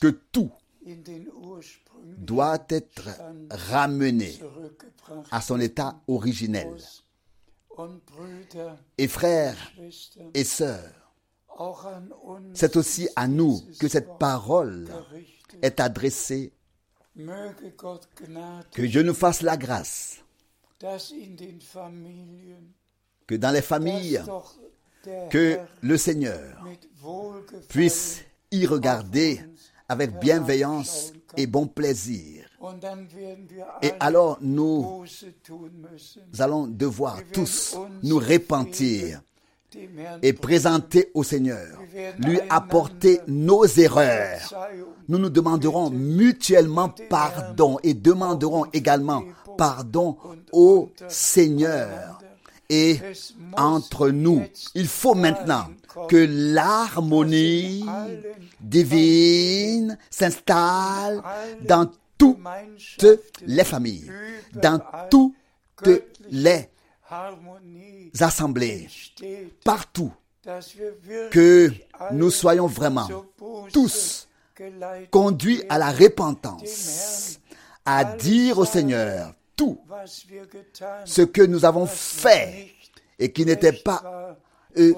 [0.00, 0.50] que tout
[2.18, 3.08] doit être
[3.50, 4.38] ramené
[5.30, 6.76] à son état originel.
[8.98, 9.72] Et frères
[10.34, 11.14] et sœurs,
[12.54, 14.88] c'est aussi à nous que cette parole
[15.62, 16.52] est adressée.
[17.14, 20.24] Que Dieu nous fasse la grâce,
[23.26, 24.22] que dans les familles,
[25.30, 26.64] que le Seigneur
[27.68, 29.40] puisse y regarder
[29.88, 32.48] avec bienveillance et bon plaisir.
[33.82, 35.04] Et alors nous
[36.38, 39.20] allons devoir tous nous repentir
[40.22, 41.78] et présenter au Seigneur,
[42.18, 44.52] lui apporter nos erreurs.
[45.08, 49.22] Nous nous demanderons mutuellement pardon et demanderons également
[49.56, 50.16] pardon
[50.52, 52.18] au Seigneur.
[52.68, 52.98] Et
[53.56, 54.42] entre nous,
[54.74, 55.66] il faut maintenant
[56.08, 57.84] que l'harmonie
[58.60, 61.22] divine s'installe
[61.66, 61.90] dans
[62.98, 63.10] toutes
[63.46, 64.10] les familles,
[64.54, 65.34] dans toutes
[66.30, 66.68] les
[68.20, 68.88] assemblées,
[69.64, 70.12] partout,
[71.30, 71.70] que
[72.12, 73.08] nous soyons vraiment
[73.72, 74.28] tous
[75.10, 77.38] conduits à la repentance,
[77.84, 79.78] à dire au Seigneur tout
[81.04, 82.72] ce que nous avons fait
[83.18, 84.36] et qui n'était pas
[84.78, 84.94] euh,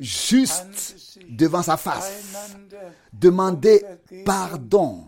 [0.00, 2.12] juste devant sa face.
[3.12, 3.82] Demandez
[4.24, 5.04] pardon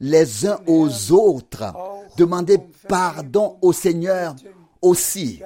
[0.00, 1.64] les uns aux autres.
[2.16, 2.58] Demandez
[2.88, 4.34] pardon au Seigneur
[4.80, 5.40] aussi.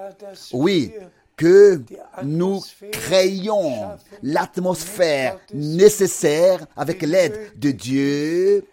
[0.52, 0.92] Oui,
[1.36, 1.82] que
[2.22, 2.62] nous
[2.92, 3.90] créions
[4.22, 8.64] l'atmosphère nécessaire avec l'aide de Dieu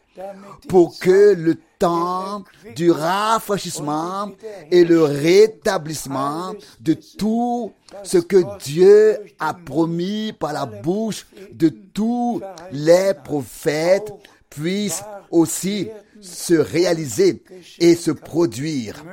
[0.69, 2.43] pour que le temps
[2.75, 4.31] du rafraîchissement
[4.71, 12.41] et le rétablissement de tout ce que Dieu a promis par la bouche de tous
[12.71, 14.13] les prophètes
[14.49, 15.89] puisse aussi
[16.21, 17.43] se réaliser
[17.79, 19.03] et se produire.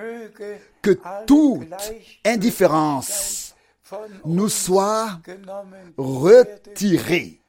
[0.83, 1.67] Que toute
[2.25, 3.55] indifférence
[4.25, 5.19] nous soit
[5.97, 7.40] retirée,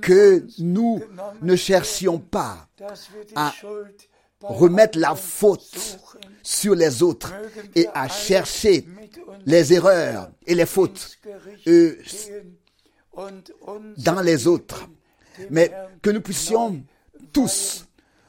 [0.00, 1.00] que nous
[1.42, 2.68] ne cherchions pas
[3.34, 3.52] à
[4.40, 5.98] remettre la faute
[6.42, 7.32] sur les autres
[7.74, 8.86] et à chercher
[9.46, 11.18] les erreurs et les fautes
[11.66, 11.96] euh,
[13.98, 14.88] dans les autres,
[15.50, 16.82] mais que nous puissions
[17.32, 17.86] tous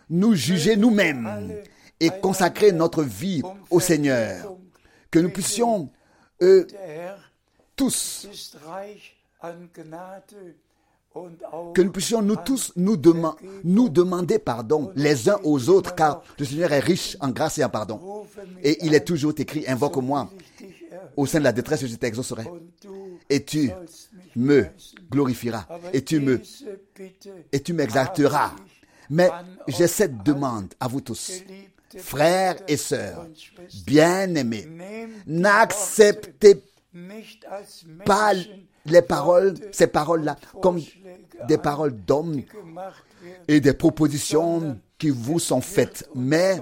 [0.09, 1.61] nous juger nous-mêmes
[1.99, 4.55] et consacrer notre vie au Seigneur,
[5.09, 5.89] que nous puissions
[6.41, 6.65] euh,
[7.75, 8.27] tous,
[11.73, 16.71] que nous puissions nous tous nous, demander pardon les uns aux autres, car le Seigneur
[16.73, 18.25] est riche en grâce et en pardon.
[18.63, 20.29] Et il est toujours écrit, invoque-moi
[21.15, 22.45] au sein de la détresse, je t'exaucerai.
[23.29, 23.71] Et tu
[24.35, 24.67] me
[25.09, 26.41] glorifieras et tu me
[27.51, 28.51] et tu m'exalteras.
[29.09, 29.29] Mais
[29.67, 31.43] j'ai cette demande à vous tous,
[31.97, 33.27] frères et sœurs,
[33.85, 34.67] bien-aimés,
[35.27, 36.63] n'acceptez
[38.03, 38.33] pas
[38.85, 40.79] les paroles, ces paroles-là, comme
[41.47, 42.41] des paroles d'hommes
[43.47, 46.07] et des propositions qui vous sont faites.
[46.15, 46.61] Mais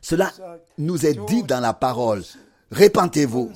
[0.00, 0.32] cela
[0.78, 2.22] nous est dit dans la parole.
[2.70, 3.50] Répentez-vous.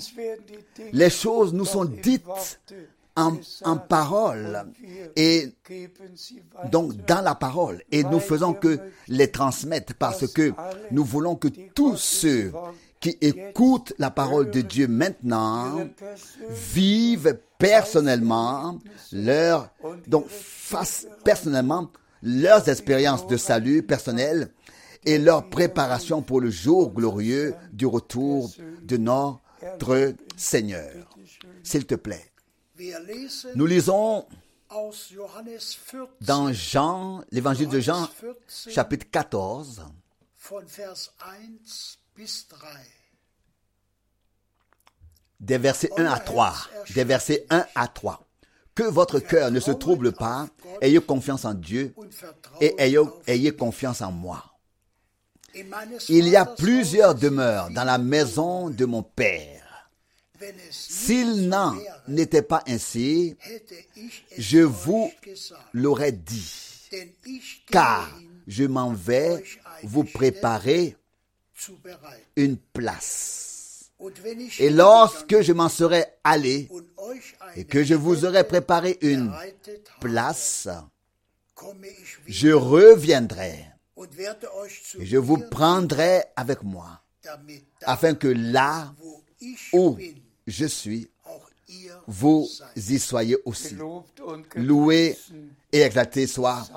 [0.92, 2.60] Les choses nous sont dites
[3.16, 3.32] en,
[3.64, 4.66] en parole
[5.16, 5.48] et
[6.70, 8.78] donc dans la parole et nous faisons que
[9.08, 10.52] les transmettre parce que
[10.90, 12.52] nous voulons que tous ceux
[13.06, 15.88] qui écoutent la parole de Dieu maintenant
[16.72, 18.80] vivent personnellement
[19.12, 19.70] leur
[20.08, 20.26] donc
[21.24, 24.50] personnellement leurs expériences de salut personnel
[25.04, 28.50] et leur préparation pour le jour glorieux du retour
[28.82, 31.16] de notre Seigneur.
[31.62, 32.32] S'il te plaît.
[33.54, 34.26] Nous lisons
[34.68, 35.60] aus Johannes
[35.92, 38.08] 14 dans Jean, l'évangile de Jean,
[38.48, 39.84] chapitre 14,
[40.50, 42.68] von Vers 1 bis 3.
[45.40, 46.54] Des versets 1 à 3.
[46.94, 48.26] Des versets 1 à 3.
[48.74, 50.48] Que votre cœur ne se trouble pas,
[50.82, 51.94] ayez confiance en Dieu
[52.60, 52.74] et
[53.26, 54.44] ayez, confiance en moi.
[56.10, 59.90] Il y a plusieurs demeures dans la maison de mon Père.
[60.70, 61.74] S'il n'en
[62.06, 63.36] n'était pas ainsi,
[64.36, 65.10] je vous
[65.72, 66.52] l'aurais dit.
[67.70, 68.10] Car
[68.46, 69.42] je m'en vais
[69.82, 70.96] vous préparer
[72.36, 73.45] une place.
[74.58, 76.68] Et lorsque je m'en serai allé
[77.54, 79.32] et que je vous aurai préparé une
[80.00, 80.68] place,
[82.26, 83.66] je reviendrai
[84.98, 87.00] et je vous prendrai avec moi,
[87.82, 88.94] afin que là
[89.72, 89.96] où
[90.46, 91.10] je suis,
[92.06, 93.76] vous y soyez aussi.
[94.54, 95.16] Loué
[95.72, 96.68] et exalté soit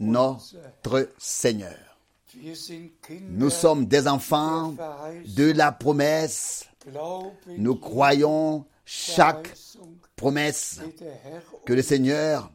[0.00, 1.93] notre Seigneur.
[3.30, 4.74] Nous sommes des enfants
[5.26, 6.66] de la promesse.
[7.48, 9.54] Nous croyons chaque
[10.16, 10.80] promesse
[11.64, 12.50] que le Seigneur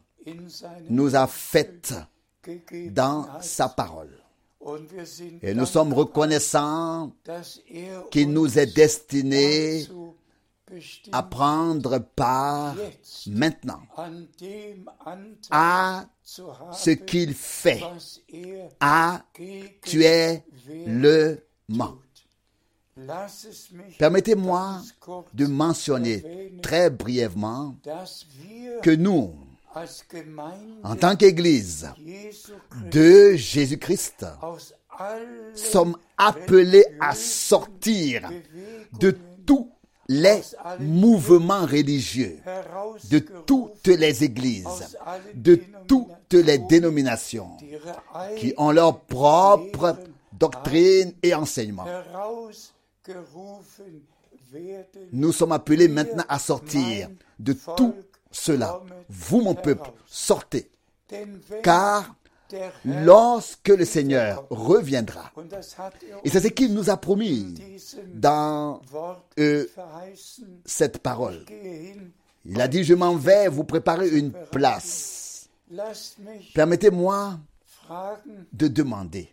[0.88, 1.94] nous a faite
[2.90, 4.16] dans sa parole.
[5.42, 7.12] Et nous sommes reconnaissants
[8.10, 9.86] qu'il nous est destiné
[11.12, 12.76] à prendre part
[13.26, 13.82] maintenant
[15.50, 17.82] à ce qu'il fait
[18.32, 19.18] er
[19.82, 20.38] actuellement.
[22.96, 24.82] Mich Permettez-moi
[25.32, 27.76] de mentionner très brièvement
[28.82, 29.34] que nous,
[30.82, 31.88] en tant qu'Église
[32.90, 34.26] de Jésus-Christ,
[35.54, 38.30] sommes appelés à sortir
[38.98, 39.16] de
[39.46, 39.70] tous
[40.10, 40.40] les
[40.80, 42.40] mouvements religieux,
[43.10, 44.98] de toutes les églises,
[45.34, 47.56] de toutes les dénominations
[48.36, 49.96] qui ont leur propre
[50.32, 51.86] doctrine et enseignement.
[55.12, 57.08] Nous sommes appelés maintenant à sortir
[57.38, 57.94] de tout
[58.32, 58.80] cela.
[59.08, 60.68] Vous, mon peuple, sortez.
[61.62, 62.16] Car
[62.84, 65.32] lorsque le Seigneur reviendra,
[66.24, 67.54] et c'est ce qu'il nous a promis
[68.14, 68.80] dans
[69.38, 69.66] euh,
[70.64, 71.44] cette parole,
[72.44, 75.48] il a dit, je m'en vais vous préparer une place.
[76.54, 77.38] Permettez-moi
[78.52, 79.32] de demander.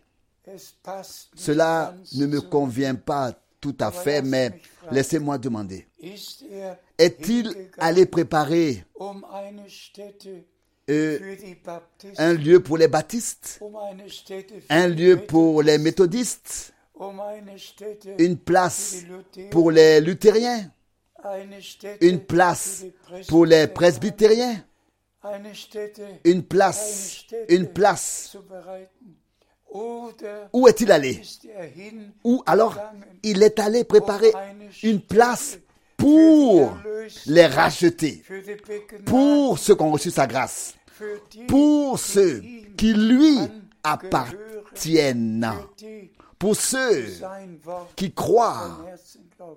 [1.34, 4.60] Cela ne me convient pas tout à fait, mais
[4.90, 5.86] laissez-moi demander.
[6.00, 6.14] Er
[6.98, 8.84] Est-il allé préparer
[10.88, 11.36] euh,
[12.16, 13.60] un lieu pour les baptistes,
[14.70, 16.72] un lieu pour les méthodistes,
[18.18, 18.96] une place
[19.50, 20.70] pour les luthériens,
[22.00, 22.84] une place
[23.28, 24.64] pour les presbytériens,
[26.24, 28.36] une place, une place.
[30.52, 31.20] Où est-il allé?
[32.24, 32.78] Ou alors
[33.22, 34.32] il est allé préparer
[34.82, 35.58] une place
[35.98, 36.78] pour
[37.26, 38.22] les racheter,
[39.04, 40.74] pour ceux qui ont reçu sa grâce,
[41.46, 42.42] pour ceux
[42.76, 43.38] qui lui
[43.82, 45.50] appartiennent,
[46.38, 47.04] pour ceux
[47.96, 48.78] qui croient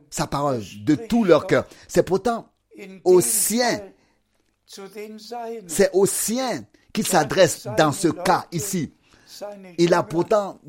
[0.10, 1.66] sa parole de tout leur cœur.
[1.88, 2.48] C'est pourtant
[3.04, 3.82] aux siens,
[5.68, 6.64] c'est aux siens
[6.94, 8.94] qu'il s'adresse dans ce cas ici.
[9.78, 10.60] Il a pourtant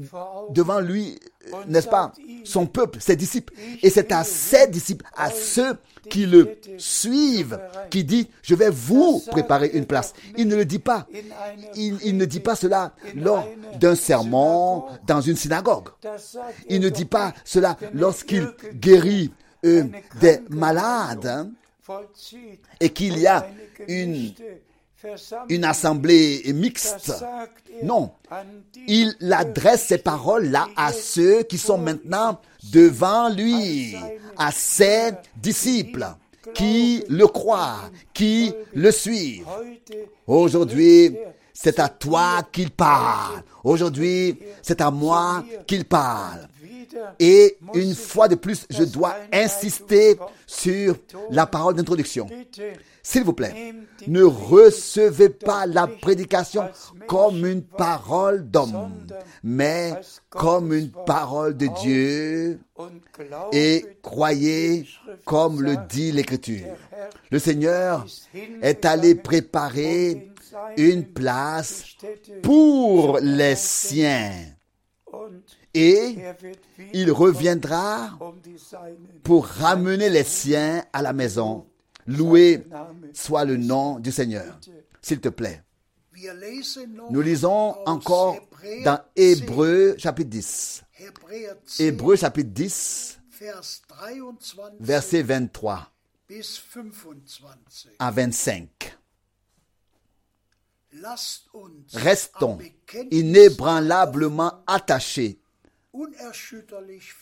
[0.50, 1.18] devant lui,
[1.52, 2.12] euh, n'est-ce pas,
[2.44, 3.52] son peuple, ses disciples.
[3.82, 5.76] Et c'est à ses disciples, à ceux
[6.08, 7.60] qui le suivent,
[7.90, 10.12] qui dit, je vais vous préparer une place.
[10.36, 11.06] Il ne le dit pas.
[11.76, 13.46] Il, ne dit pas cela lors
[13.78, 15.88] d'un sermon dans une synagogue.
[16.68, 19.32] Il ne dit pas cela lorsqu'il guérit
[19.64, 19.84] euh,
[20.20, 21.50] des malades hein,
[22.80, 23.46] et qu'il y a
[23.88, 24.32] une.
[25.48, 27.24] Une assemblée mixte.
[27.82, 28.12] Non.
[28.86, 32.40] Il adresse ces paroles-là à ceux qui sont maintenant
[32.72, 33.96] devant lui,
[34.36, 36.07] à ses disciples,
[36.55, 39.46] qui le croient, qui le suivent.
[40.26, 41.16] Aujourd'hui,
[41.53, 43.42] c'est à toi qu'il parle.
[43.64, 46.48] Aujourd'hui, c'est à moi qu'il parle.
[47.18, 50.96] Et une fois de plus, je dois insister sur
[51.30, 52.26] la parole d'introduction.
[53.03, 53.74] S'il vous plaît,
[54.07, 56.68] ne recevez pas la prédication
[57.09, 59.07] comme une parole d'homme,
[59.42, 59.92] mais
[60.30, 62.61] comme une parole de Dieu.
[63.53, 64.86] et croyez
[65.24, 66.76] comme le dit l'Écriture.
[67.30, 68.07] Le Seigneur
[68.62, 70.30] est allé préparer
[70.76, 71.84] une place
[72.42, 74.32] pour les siens.
[75.74, 76.16] Et
[76.92, 78.34] il reviendra um
[79.22, 81.66] pour ramener les siens à la maison.
[82.07, 82.64] Loué
[83.12, 84.59] soit le nom du Seigneur.
[85.00, 85.62] S'il te plaît.
[87.11, 88.36] Nous lisons encore
[88.84, 90.84] dans 10, Hébreu chapitre 10.
[90.98, 95.90] Hebräer 10, Hébreu chapitre 10, Vers 23 versets 23
[96.28, 97.92] bis 25.
[97.98, 98.98] à 25.
[100.92, 102.59] Lasst uns Restons
[103.11, 105.40] inébranlablement attachés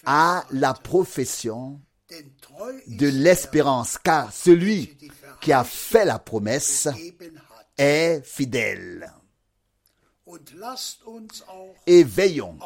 [0.05, 1.81] à la profession
[2.87, 4.97] de l'espérance, car celui
[5.41, 6.89] qui a fait la promesse
[7.77, 9.13] est fidèle.
[11.87, 12.57] Et veillons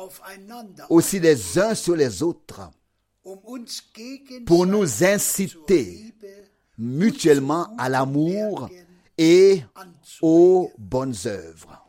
[0.90, 2.70] aussi les uns sur les autres
[4.44, 6.12] pour nous inciter
[6.76, 8.68] mutuellement à l'amour
[9.16, 9.62] et
[10.20, 11.88] aux bonnes œuvres,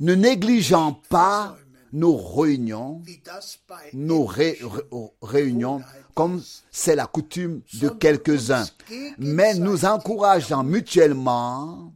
[0.00, 1.56] ne négligeant pas
[1.94, 3.00] nos réunions,
[3.94, 4.82] nos ré- ré-
[5.22, 5.80] réunions,
[6.14, 8.66] comme c'est la coutume de quelques-uns,
[9.16, 11.92] mais nous encourageant mutuellement,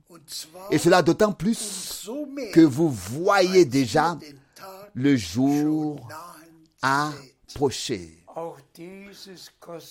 [0.70, 2.08] et cela d'autant plus
[2.52, 4.16] que vous voyez déjà
[4.94, 6.08] le jour
[6.80, 8.14] approcher.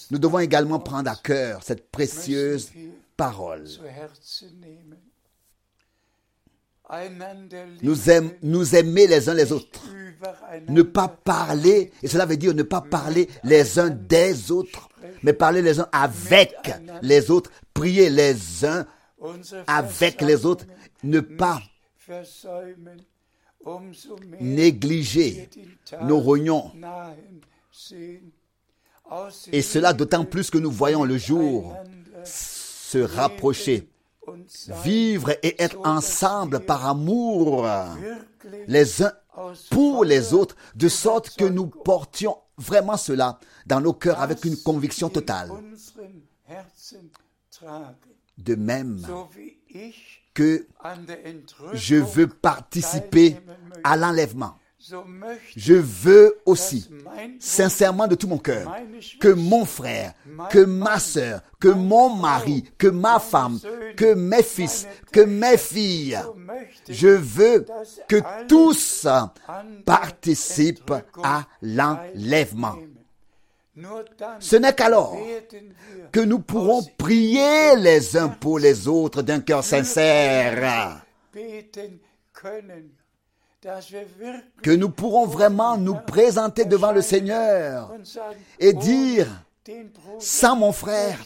[0.10, 2.72] Nous devons également prendre à cœur cette précieuse
[3.18, 3.68] parole.
[7.84, 9.82] Nous, aime- nous aimer les uns les autres.
[10.70, 14.90] Ne pas parler, et cela veut dire ne pas parler les uns des autres,
[15.22, 16.54] mais parler les uns avec
[17.02, 18.86] les autres, prier les uns
[19.68, 20.66] avec les autres,
[21.04, 21.62] ne pas
[24.40, 25.50] négliger
[26.04, 26.72] nos réunions.
[29.52, 31.76] Et cela d'autant plus que nous voyons le jour
[32.24, 33.88] se rapprocher,
[34.84, 37.68] vivre et être ensemble par amour
[38.68, 39.14] les uns
[39.70, 44.58] pour les autres, de sorte que nous portions vraiment cela dans nos cœurs avec une
[44.58, 45.52] conviction totale.
[48.38, 49.06] De même
[50.34, 50.68] que
[51.74, 53.38] je veux participer
[53.84, 54.56] à l'enlèvement.
[55.56, 56.88] Je veux aussi,
[57.40, 58.76] sincèrement de tout mon cœur,
[59.20, 60.14] que mon frère,
[60.52, 63.60] que ma sœur, que mon mari, que ma femme,
[63.96, 66.20] que mes fils, que mes filles,
[66.88, 67.66] je veux
[68.08, 69.08] que tous
[69.84, 72.76] participent à l'enlèvement.
[74.40, 75.18] Ce n'est qu'alors
[76.12, 81.04] que nous pourrons prier les uns pour les autres d'un cœur sincère,
[84.62, 87.92] que nous pourrons vraiment nous présenter devant le Seigneur
[88.60, 89.28] et dire,
[89.66, 91.18] den Bruder sans mon frère,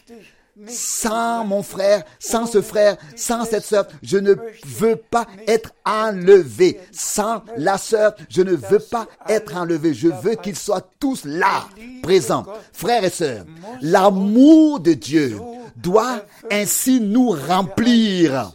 [0.67, 6.79] sans mon frère, sans ce frère, sans cette sœur, je ne veux pas être enlevé.
[6.91, 9.93] Sans la sœur, je ne veux pas être enlevé.
[9.93, 11.65] Je veux qu'ils soient tous là,
[12.01, 13.45] présents, frères et sœurs.
[13.81, 15.37] L'amour de Dieu
[15.75, 18.53] doit ainsi nous remplir.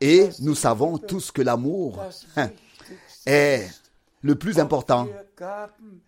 [0.00, 2.00] Et nous savons tous que l'amour
[3.26, 3.68] est
[4.22, 5.08] le plus important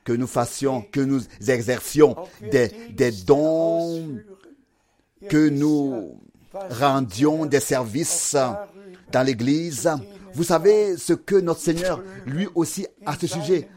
[0.04, 2.16] que nous fassions, que nous exercions
[2.50, 4.20] des, dons
[5.28, 6.20] que nous
[6.70, 8.36] rendions des services
[9.10, 9.90] dans l'Église.
[10.34, 13.68] Vous savez ce que notre Seigneur, lui aussi, à ce sujet,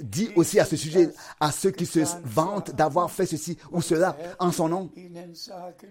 [0.00, 4.16] dit aussi à ce sujet, à ceux qui se vantent d'avoir fait ceci ou cela
[4.38, 4.90] en son nom.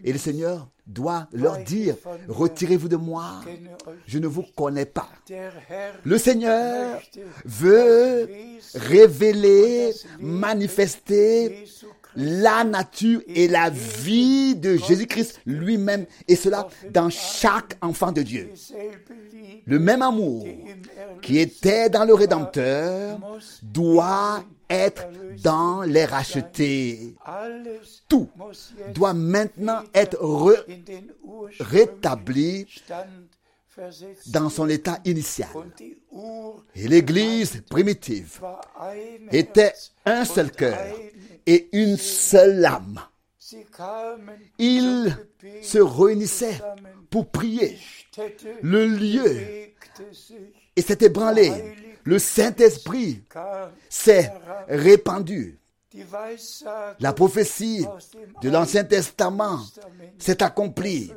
[0.04, 1.96] Et le Seigneur doit leur dire,
[2.28, 3.42] retirez-vous de moi,
[4.06, 5.10] je ne vous connais pas.
[6.04, 7.02] Le Seigneur
[7.44, 8.30] veut
[8.76, 11.66] révéler, manifester
[12.16, 18.52] la nature et la vie de Jésus-Christ lui-même, et cela dans chaque enfant de Dieu.
[19.66, 20.46] Le même amour
[21.22, 23.20] qui était dans le Rédempteur
[23.64, 25.08] doit être
[25.44, 27.16] dans les rachetés.
[28.08, 28.30] Tout
[28.94, 30.18] doit maintenant être
[31.60, 32.68] rétabli
[34.28, 35.50] dans son état initial.
[36.76, 38.42] Et l'Église primitive
[39.32, 39.74] était
[40.06, 40.78] un seul cœur.
[41.46, 43.00] Et une seule âme.
[44.58, 45.16] Ils
[45.62, 46.60] se réunissaient
[47.10, 47.78] pour prier.
[48.62, 49.42] Le lieu
[50.76, 51.52] et s'est ébranlé.
[52.04, 53.24] Le Saint-Esprit
[53.90, 54.32] s'est
[54.68, 55.60] répandu.
[57.00, 57.86] La prophétie
[58.42, 59.60] de l'Ancien Testament
[60.20, 61.12] s'est accomplie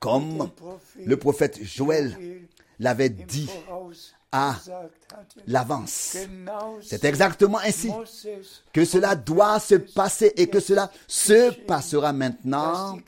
[0.00, 0.50] comme
[1.04, 2.16] le prophète Joël
[2.78, 3.50] l'avait dit
[4.32, 5.42] à hatte.
[5.46, 6.16] l'avance.
[6.82, 7.90] C'est exactement ainsi
[8.72, 12.98] que cela doit se passer et que cela se passera maintenant,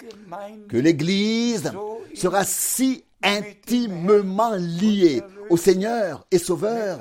[0.69, 1.73] que l'Église
[2.15, 6.99] sera si intimement liée au Seigneur et Sauveur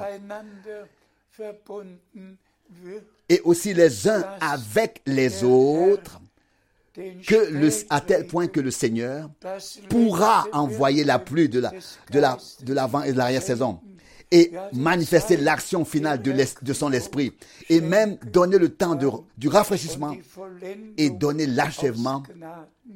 [3.29, 6.19] et aussi les uns avec les autres,
[6.93, 9.29] que à tel point que le Seigneur
[9.89, 13.79] pourra envoyer la pluie de l'avant et de l'arrière-saison
[14.31, 17.33] et manifester l'action finale de, de, son esprit
[17.69, 20.15] et même donner le temps de, du rafraîchissement
[20.97, 22.23] et donner l'achèvement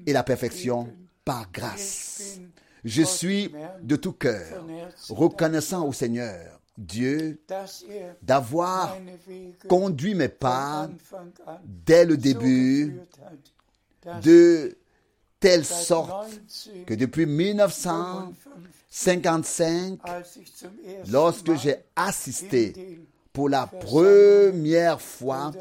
[0.05, 0.89] et la perfection
[1.25, 2.39] par grâce.
[2.85, 4.65] Je suis de tout cœur
[5.09, 7.41] reconnaissant au Seigneur, Dieu,
[8.21, 8.97] d'avoir
[9.67, 10.89] conduit mes pas
[11.63, 12.95] dès le début
[14.21, 14.77] de
[15.39, 16.29] telle sorte
[16.85, 18.33] que depuis 1900
[18.97, 19.99] 55,
[21.11, 23.01] lorsque j'ai assisté
[23.33, 25.51] pour la première fois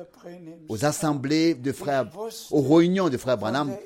[0.69, 2.09] aux assemblées de frères,
[2.53, 3.77] aux réunions de frères Branham,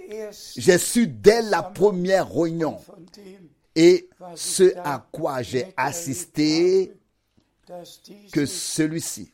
[0.55, 2.76] j'ai su dès la première réunion
[3.74, 6.92] et ce à quoi j'ai assisté
[8.30, 9.32] que celui-ci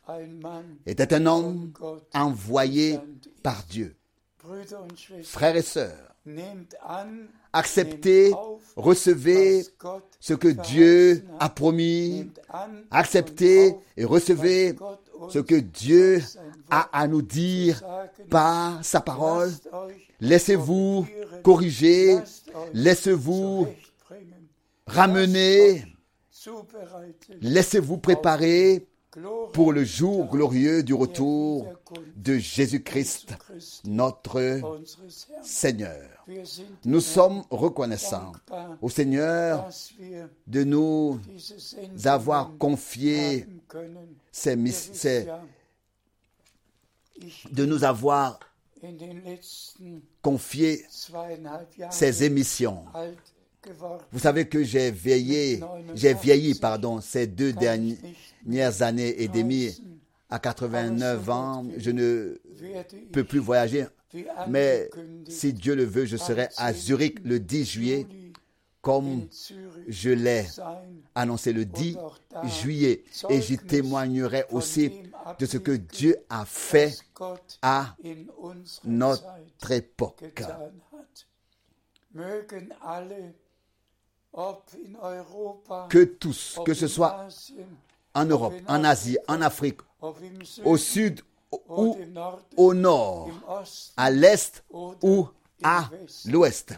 [0.87, 1.73] était un homme
[2.15, 3.01] envoyé
[3.43, 3.97] par Dieu.
[5.25, 6.14] Frères et sœurs,
[7.53, 8.33] acceptez,
[8.77, 9.65] recevez
[10.21, 12.31] ce que Dieu a promis,
[12.91, 14.75] acceptez et recevez
[15.29, 16.23] ce que Dieu
[16.71, 17.83] a à nous dire
[18.31, 19.53] par sa parole.
[20.21, 21.07] Laissez-vous
[21.43, 22.19] corriger,
[22.73, 23.69] laissez-vous
[24.87, 25.85] ramener,
[27.41, 28.87] laissez-vous préparer
[29.53, 31.73] pour le jour glorieux du retour
[32.17, 33.35] de Jésus-Christ,
[33.85, 34.71] notre.
[35.43, 36.09] Seigneur.
[36.85, 38.33] Nous sommes reconnaissants
[38.81, 39.69] au Seigneur
[40.47, 41.21] de nous
[42.05, 43.47] avoir confié
[44.33, 44.57] ces,
[47.53, 48.41] de nous avoir
[50.23, 50.85] confié
[51.91, 52.85] ces émissions.
[54.13, 55.61] Vous savez que j'ai veillé,
[55.95, 59.83] j'ai vieilli, pardon, ces deux dernières années et demie.
[60.31, 62.41] À 89 ans, je ne
[63.13, 63.87] peux plus voyager.
[64.49, 64.91] Mais
[65.29, 68.07] si Dieu le veut, je serai à Zurich le 10 juillet,
[68.81, 69.29] comme
[69.87, 70.47] je l'ai
[71.15, 71.97] annoncé le 10
[72.45, 73.05] juillet.
[73.29, 74.93] Et j'y témoignerai aussi
[75.39, 76.95] de ce que Dieu a fait
[77.63, 77.95] à
[78.85, 80.23] notre époque.
[85.89, 87.29] Que tous, que ce soit
[88.15, 89.79] en Europe, en Asie, en Afrique,
[90.65, 91.21] au sud
[91.69, 91.97] ou
[92.57, 93.31] au nord,
[93.97, 95.29] à l'est ou
[95.63, 95.89] à
[96.27, 96.75] l'ouest.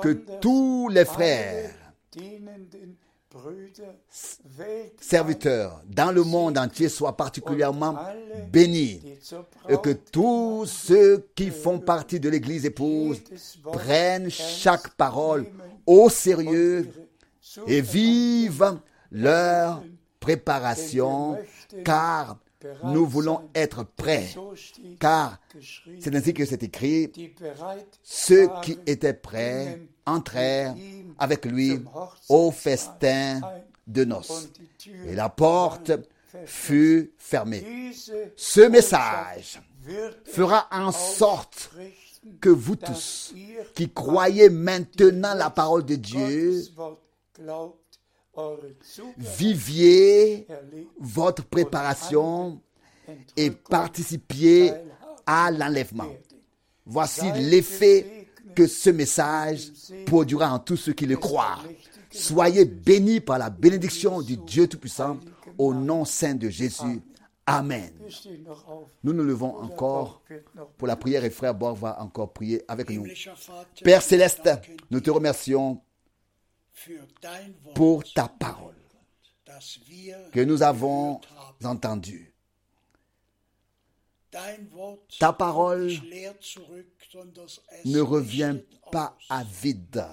[0.00, 1.74] Que tous les frères,
[5.00, 7.98] serviteurs dans le monde entier soient particulièrement
[8.50, 9.02] bénis.
[9.68, 13.22] Et que tous ceux qui font partie de l'Église épouse
[13.72, 15.46] prennent chaque parole
[15.86, 16.90] au sérieux
[17.66, 18.78] et vivent
[19.10, 19.82] leur
[20.20, 21.38] préparation,
[21.84, 22.38] car
[22.84, 24.28] nous voulons être prêts.
[24.98, 25.38] Car
[26.00, 27.12] c'est ainsi que c'est écrit,
[28.02, 30.74] ceux qui étaient prêts entrèrent
[31.18, 31.80] avec lui
[32.28, 33.40] au festin
[33.86, 34.48] de noces.
[35.06, 35.92] Et la porte
[36.46, 37.92] fut fermée.
[38.36, 39.60] Ce message
[40.24, 41.70] fera en sorte
[42.40, 43.34] que vous tous
[43.74, 46.62] qui croyez maintenant la parole de Dieu
[49.16, 50.46] viviez
[50.98, 52.60] votre préparation
[53.36, 54.72] et participiez
[55.26, 56.12] à l'enlèvement.
[56.86, 58.13] Voici l'effet
[58.54, 59.72] que ce message
[60.06, 61.58] produira en tous ceux qui le croient.
[62.10, 65.18] Soyez bénis par la bénédiction du Dieu Tout-Puissant
[65.58, 67.00] au nom saint de Jésus.
[67.46, 67.92] Amen.
[69.02, 70.22] Nous nous levons encore
[70.78, 73.06] pour la prière et frère Borg va encore prier avec nous.
[73.82, 74.48] Père céleste,
[74.90, 75.80] nous te remercions
[77.74, 78.74] pour ta parole
[80.32, 81.20] que nous avons
[81.62, 82.33] entendue.
[85.18, 85.92] Ta parole
[87.84, 88.56] ne revient
[88.90, 90.04] pas à vide.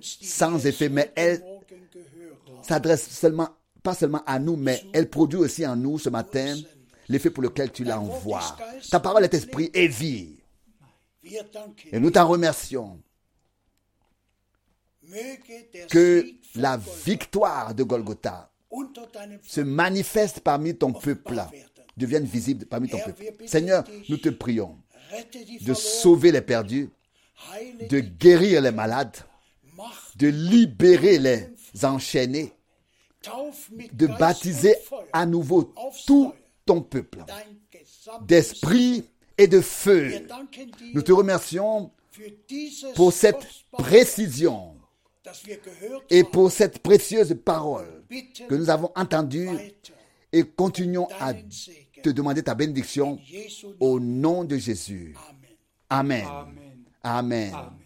[0.00, 1.42] sans effet, mais elle-.
[2.62, 3.48] S'adresse seulement,
[3.82, 6.56] pas seulement à nous, mais elle produit aussi en nous ce matin
[7.08, 8.56] l'effet pour lequel tu l'envoies.
[8.90, 10.38] Ta parole est esprit et vie.
[11.92, 13.00] Et nous t'en remercions
[15.90, 18.50] que la victoire de Golgotha
[19.42, 21.42] se manifeste parmi ton peuple,
[21.96, 23.24] devienne visible parmi ton peuple.
[23.46, 24.78] Seigneur, nous te prions
[25.60, 26.90] de sauver les perdus,
[27.88, 29.16] de guérir les malades,
[30.16, 32.52] de libérer les enchaînés,
[33.92, 34.74] de baptiser
[35.12, 35.72] à nouveau
[36.06, 36.32] tout
[36.64, 37.24] ton peuple.
[38.22, 39.04] D'esprit
[39.38, 40.26] et de feu.
[40.94, 41.90] Nous te remercions
[42.94, 44.76] pour cette précision
[46.10, 48.04] et pour cette précieuse parole
[48.48, 49.48] que nous avons entendue
[50.32, 51.32] et continuons à.
[52.02, 53.18] Te demander ta bénédiction
[53.80, 55.14] au nom de Jésus.
[55.88, 56.26] Amen.
[56.26, 57.52] Amen.
[57.52, 57.81] Amen.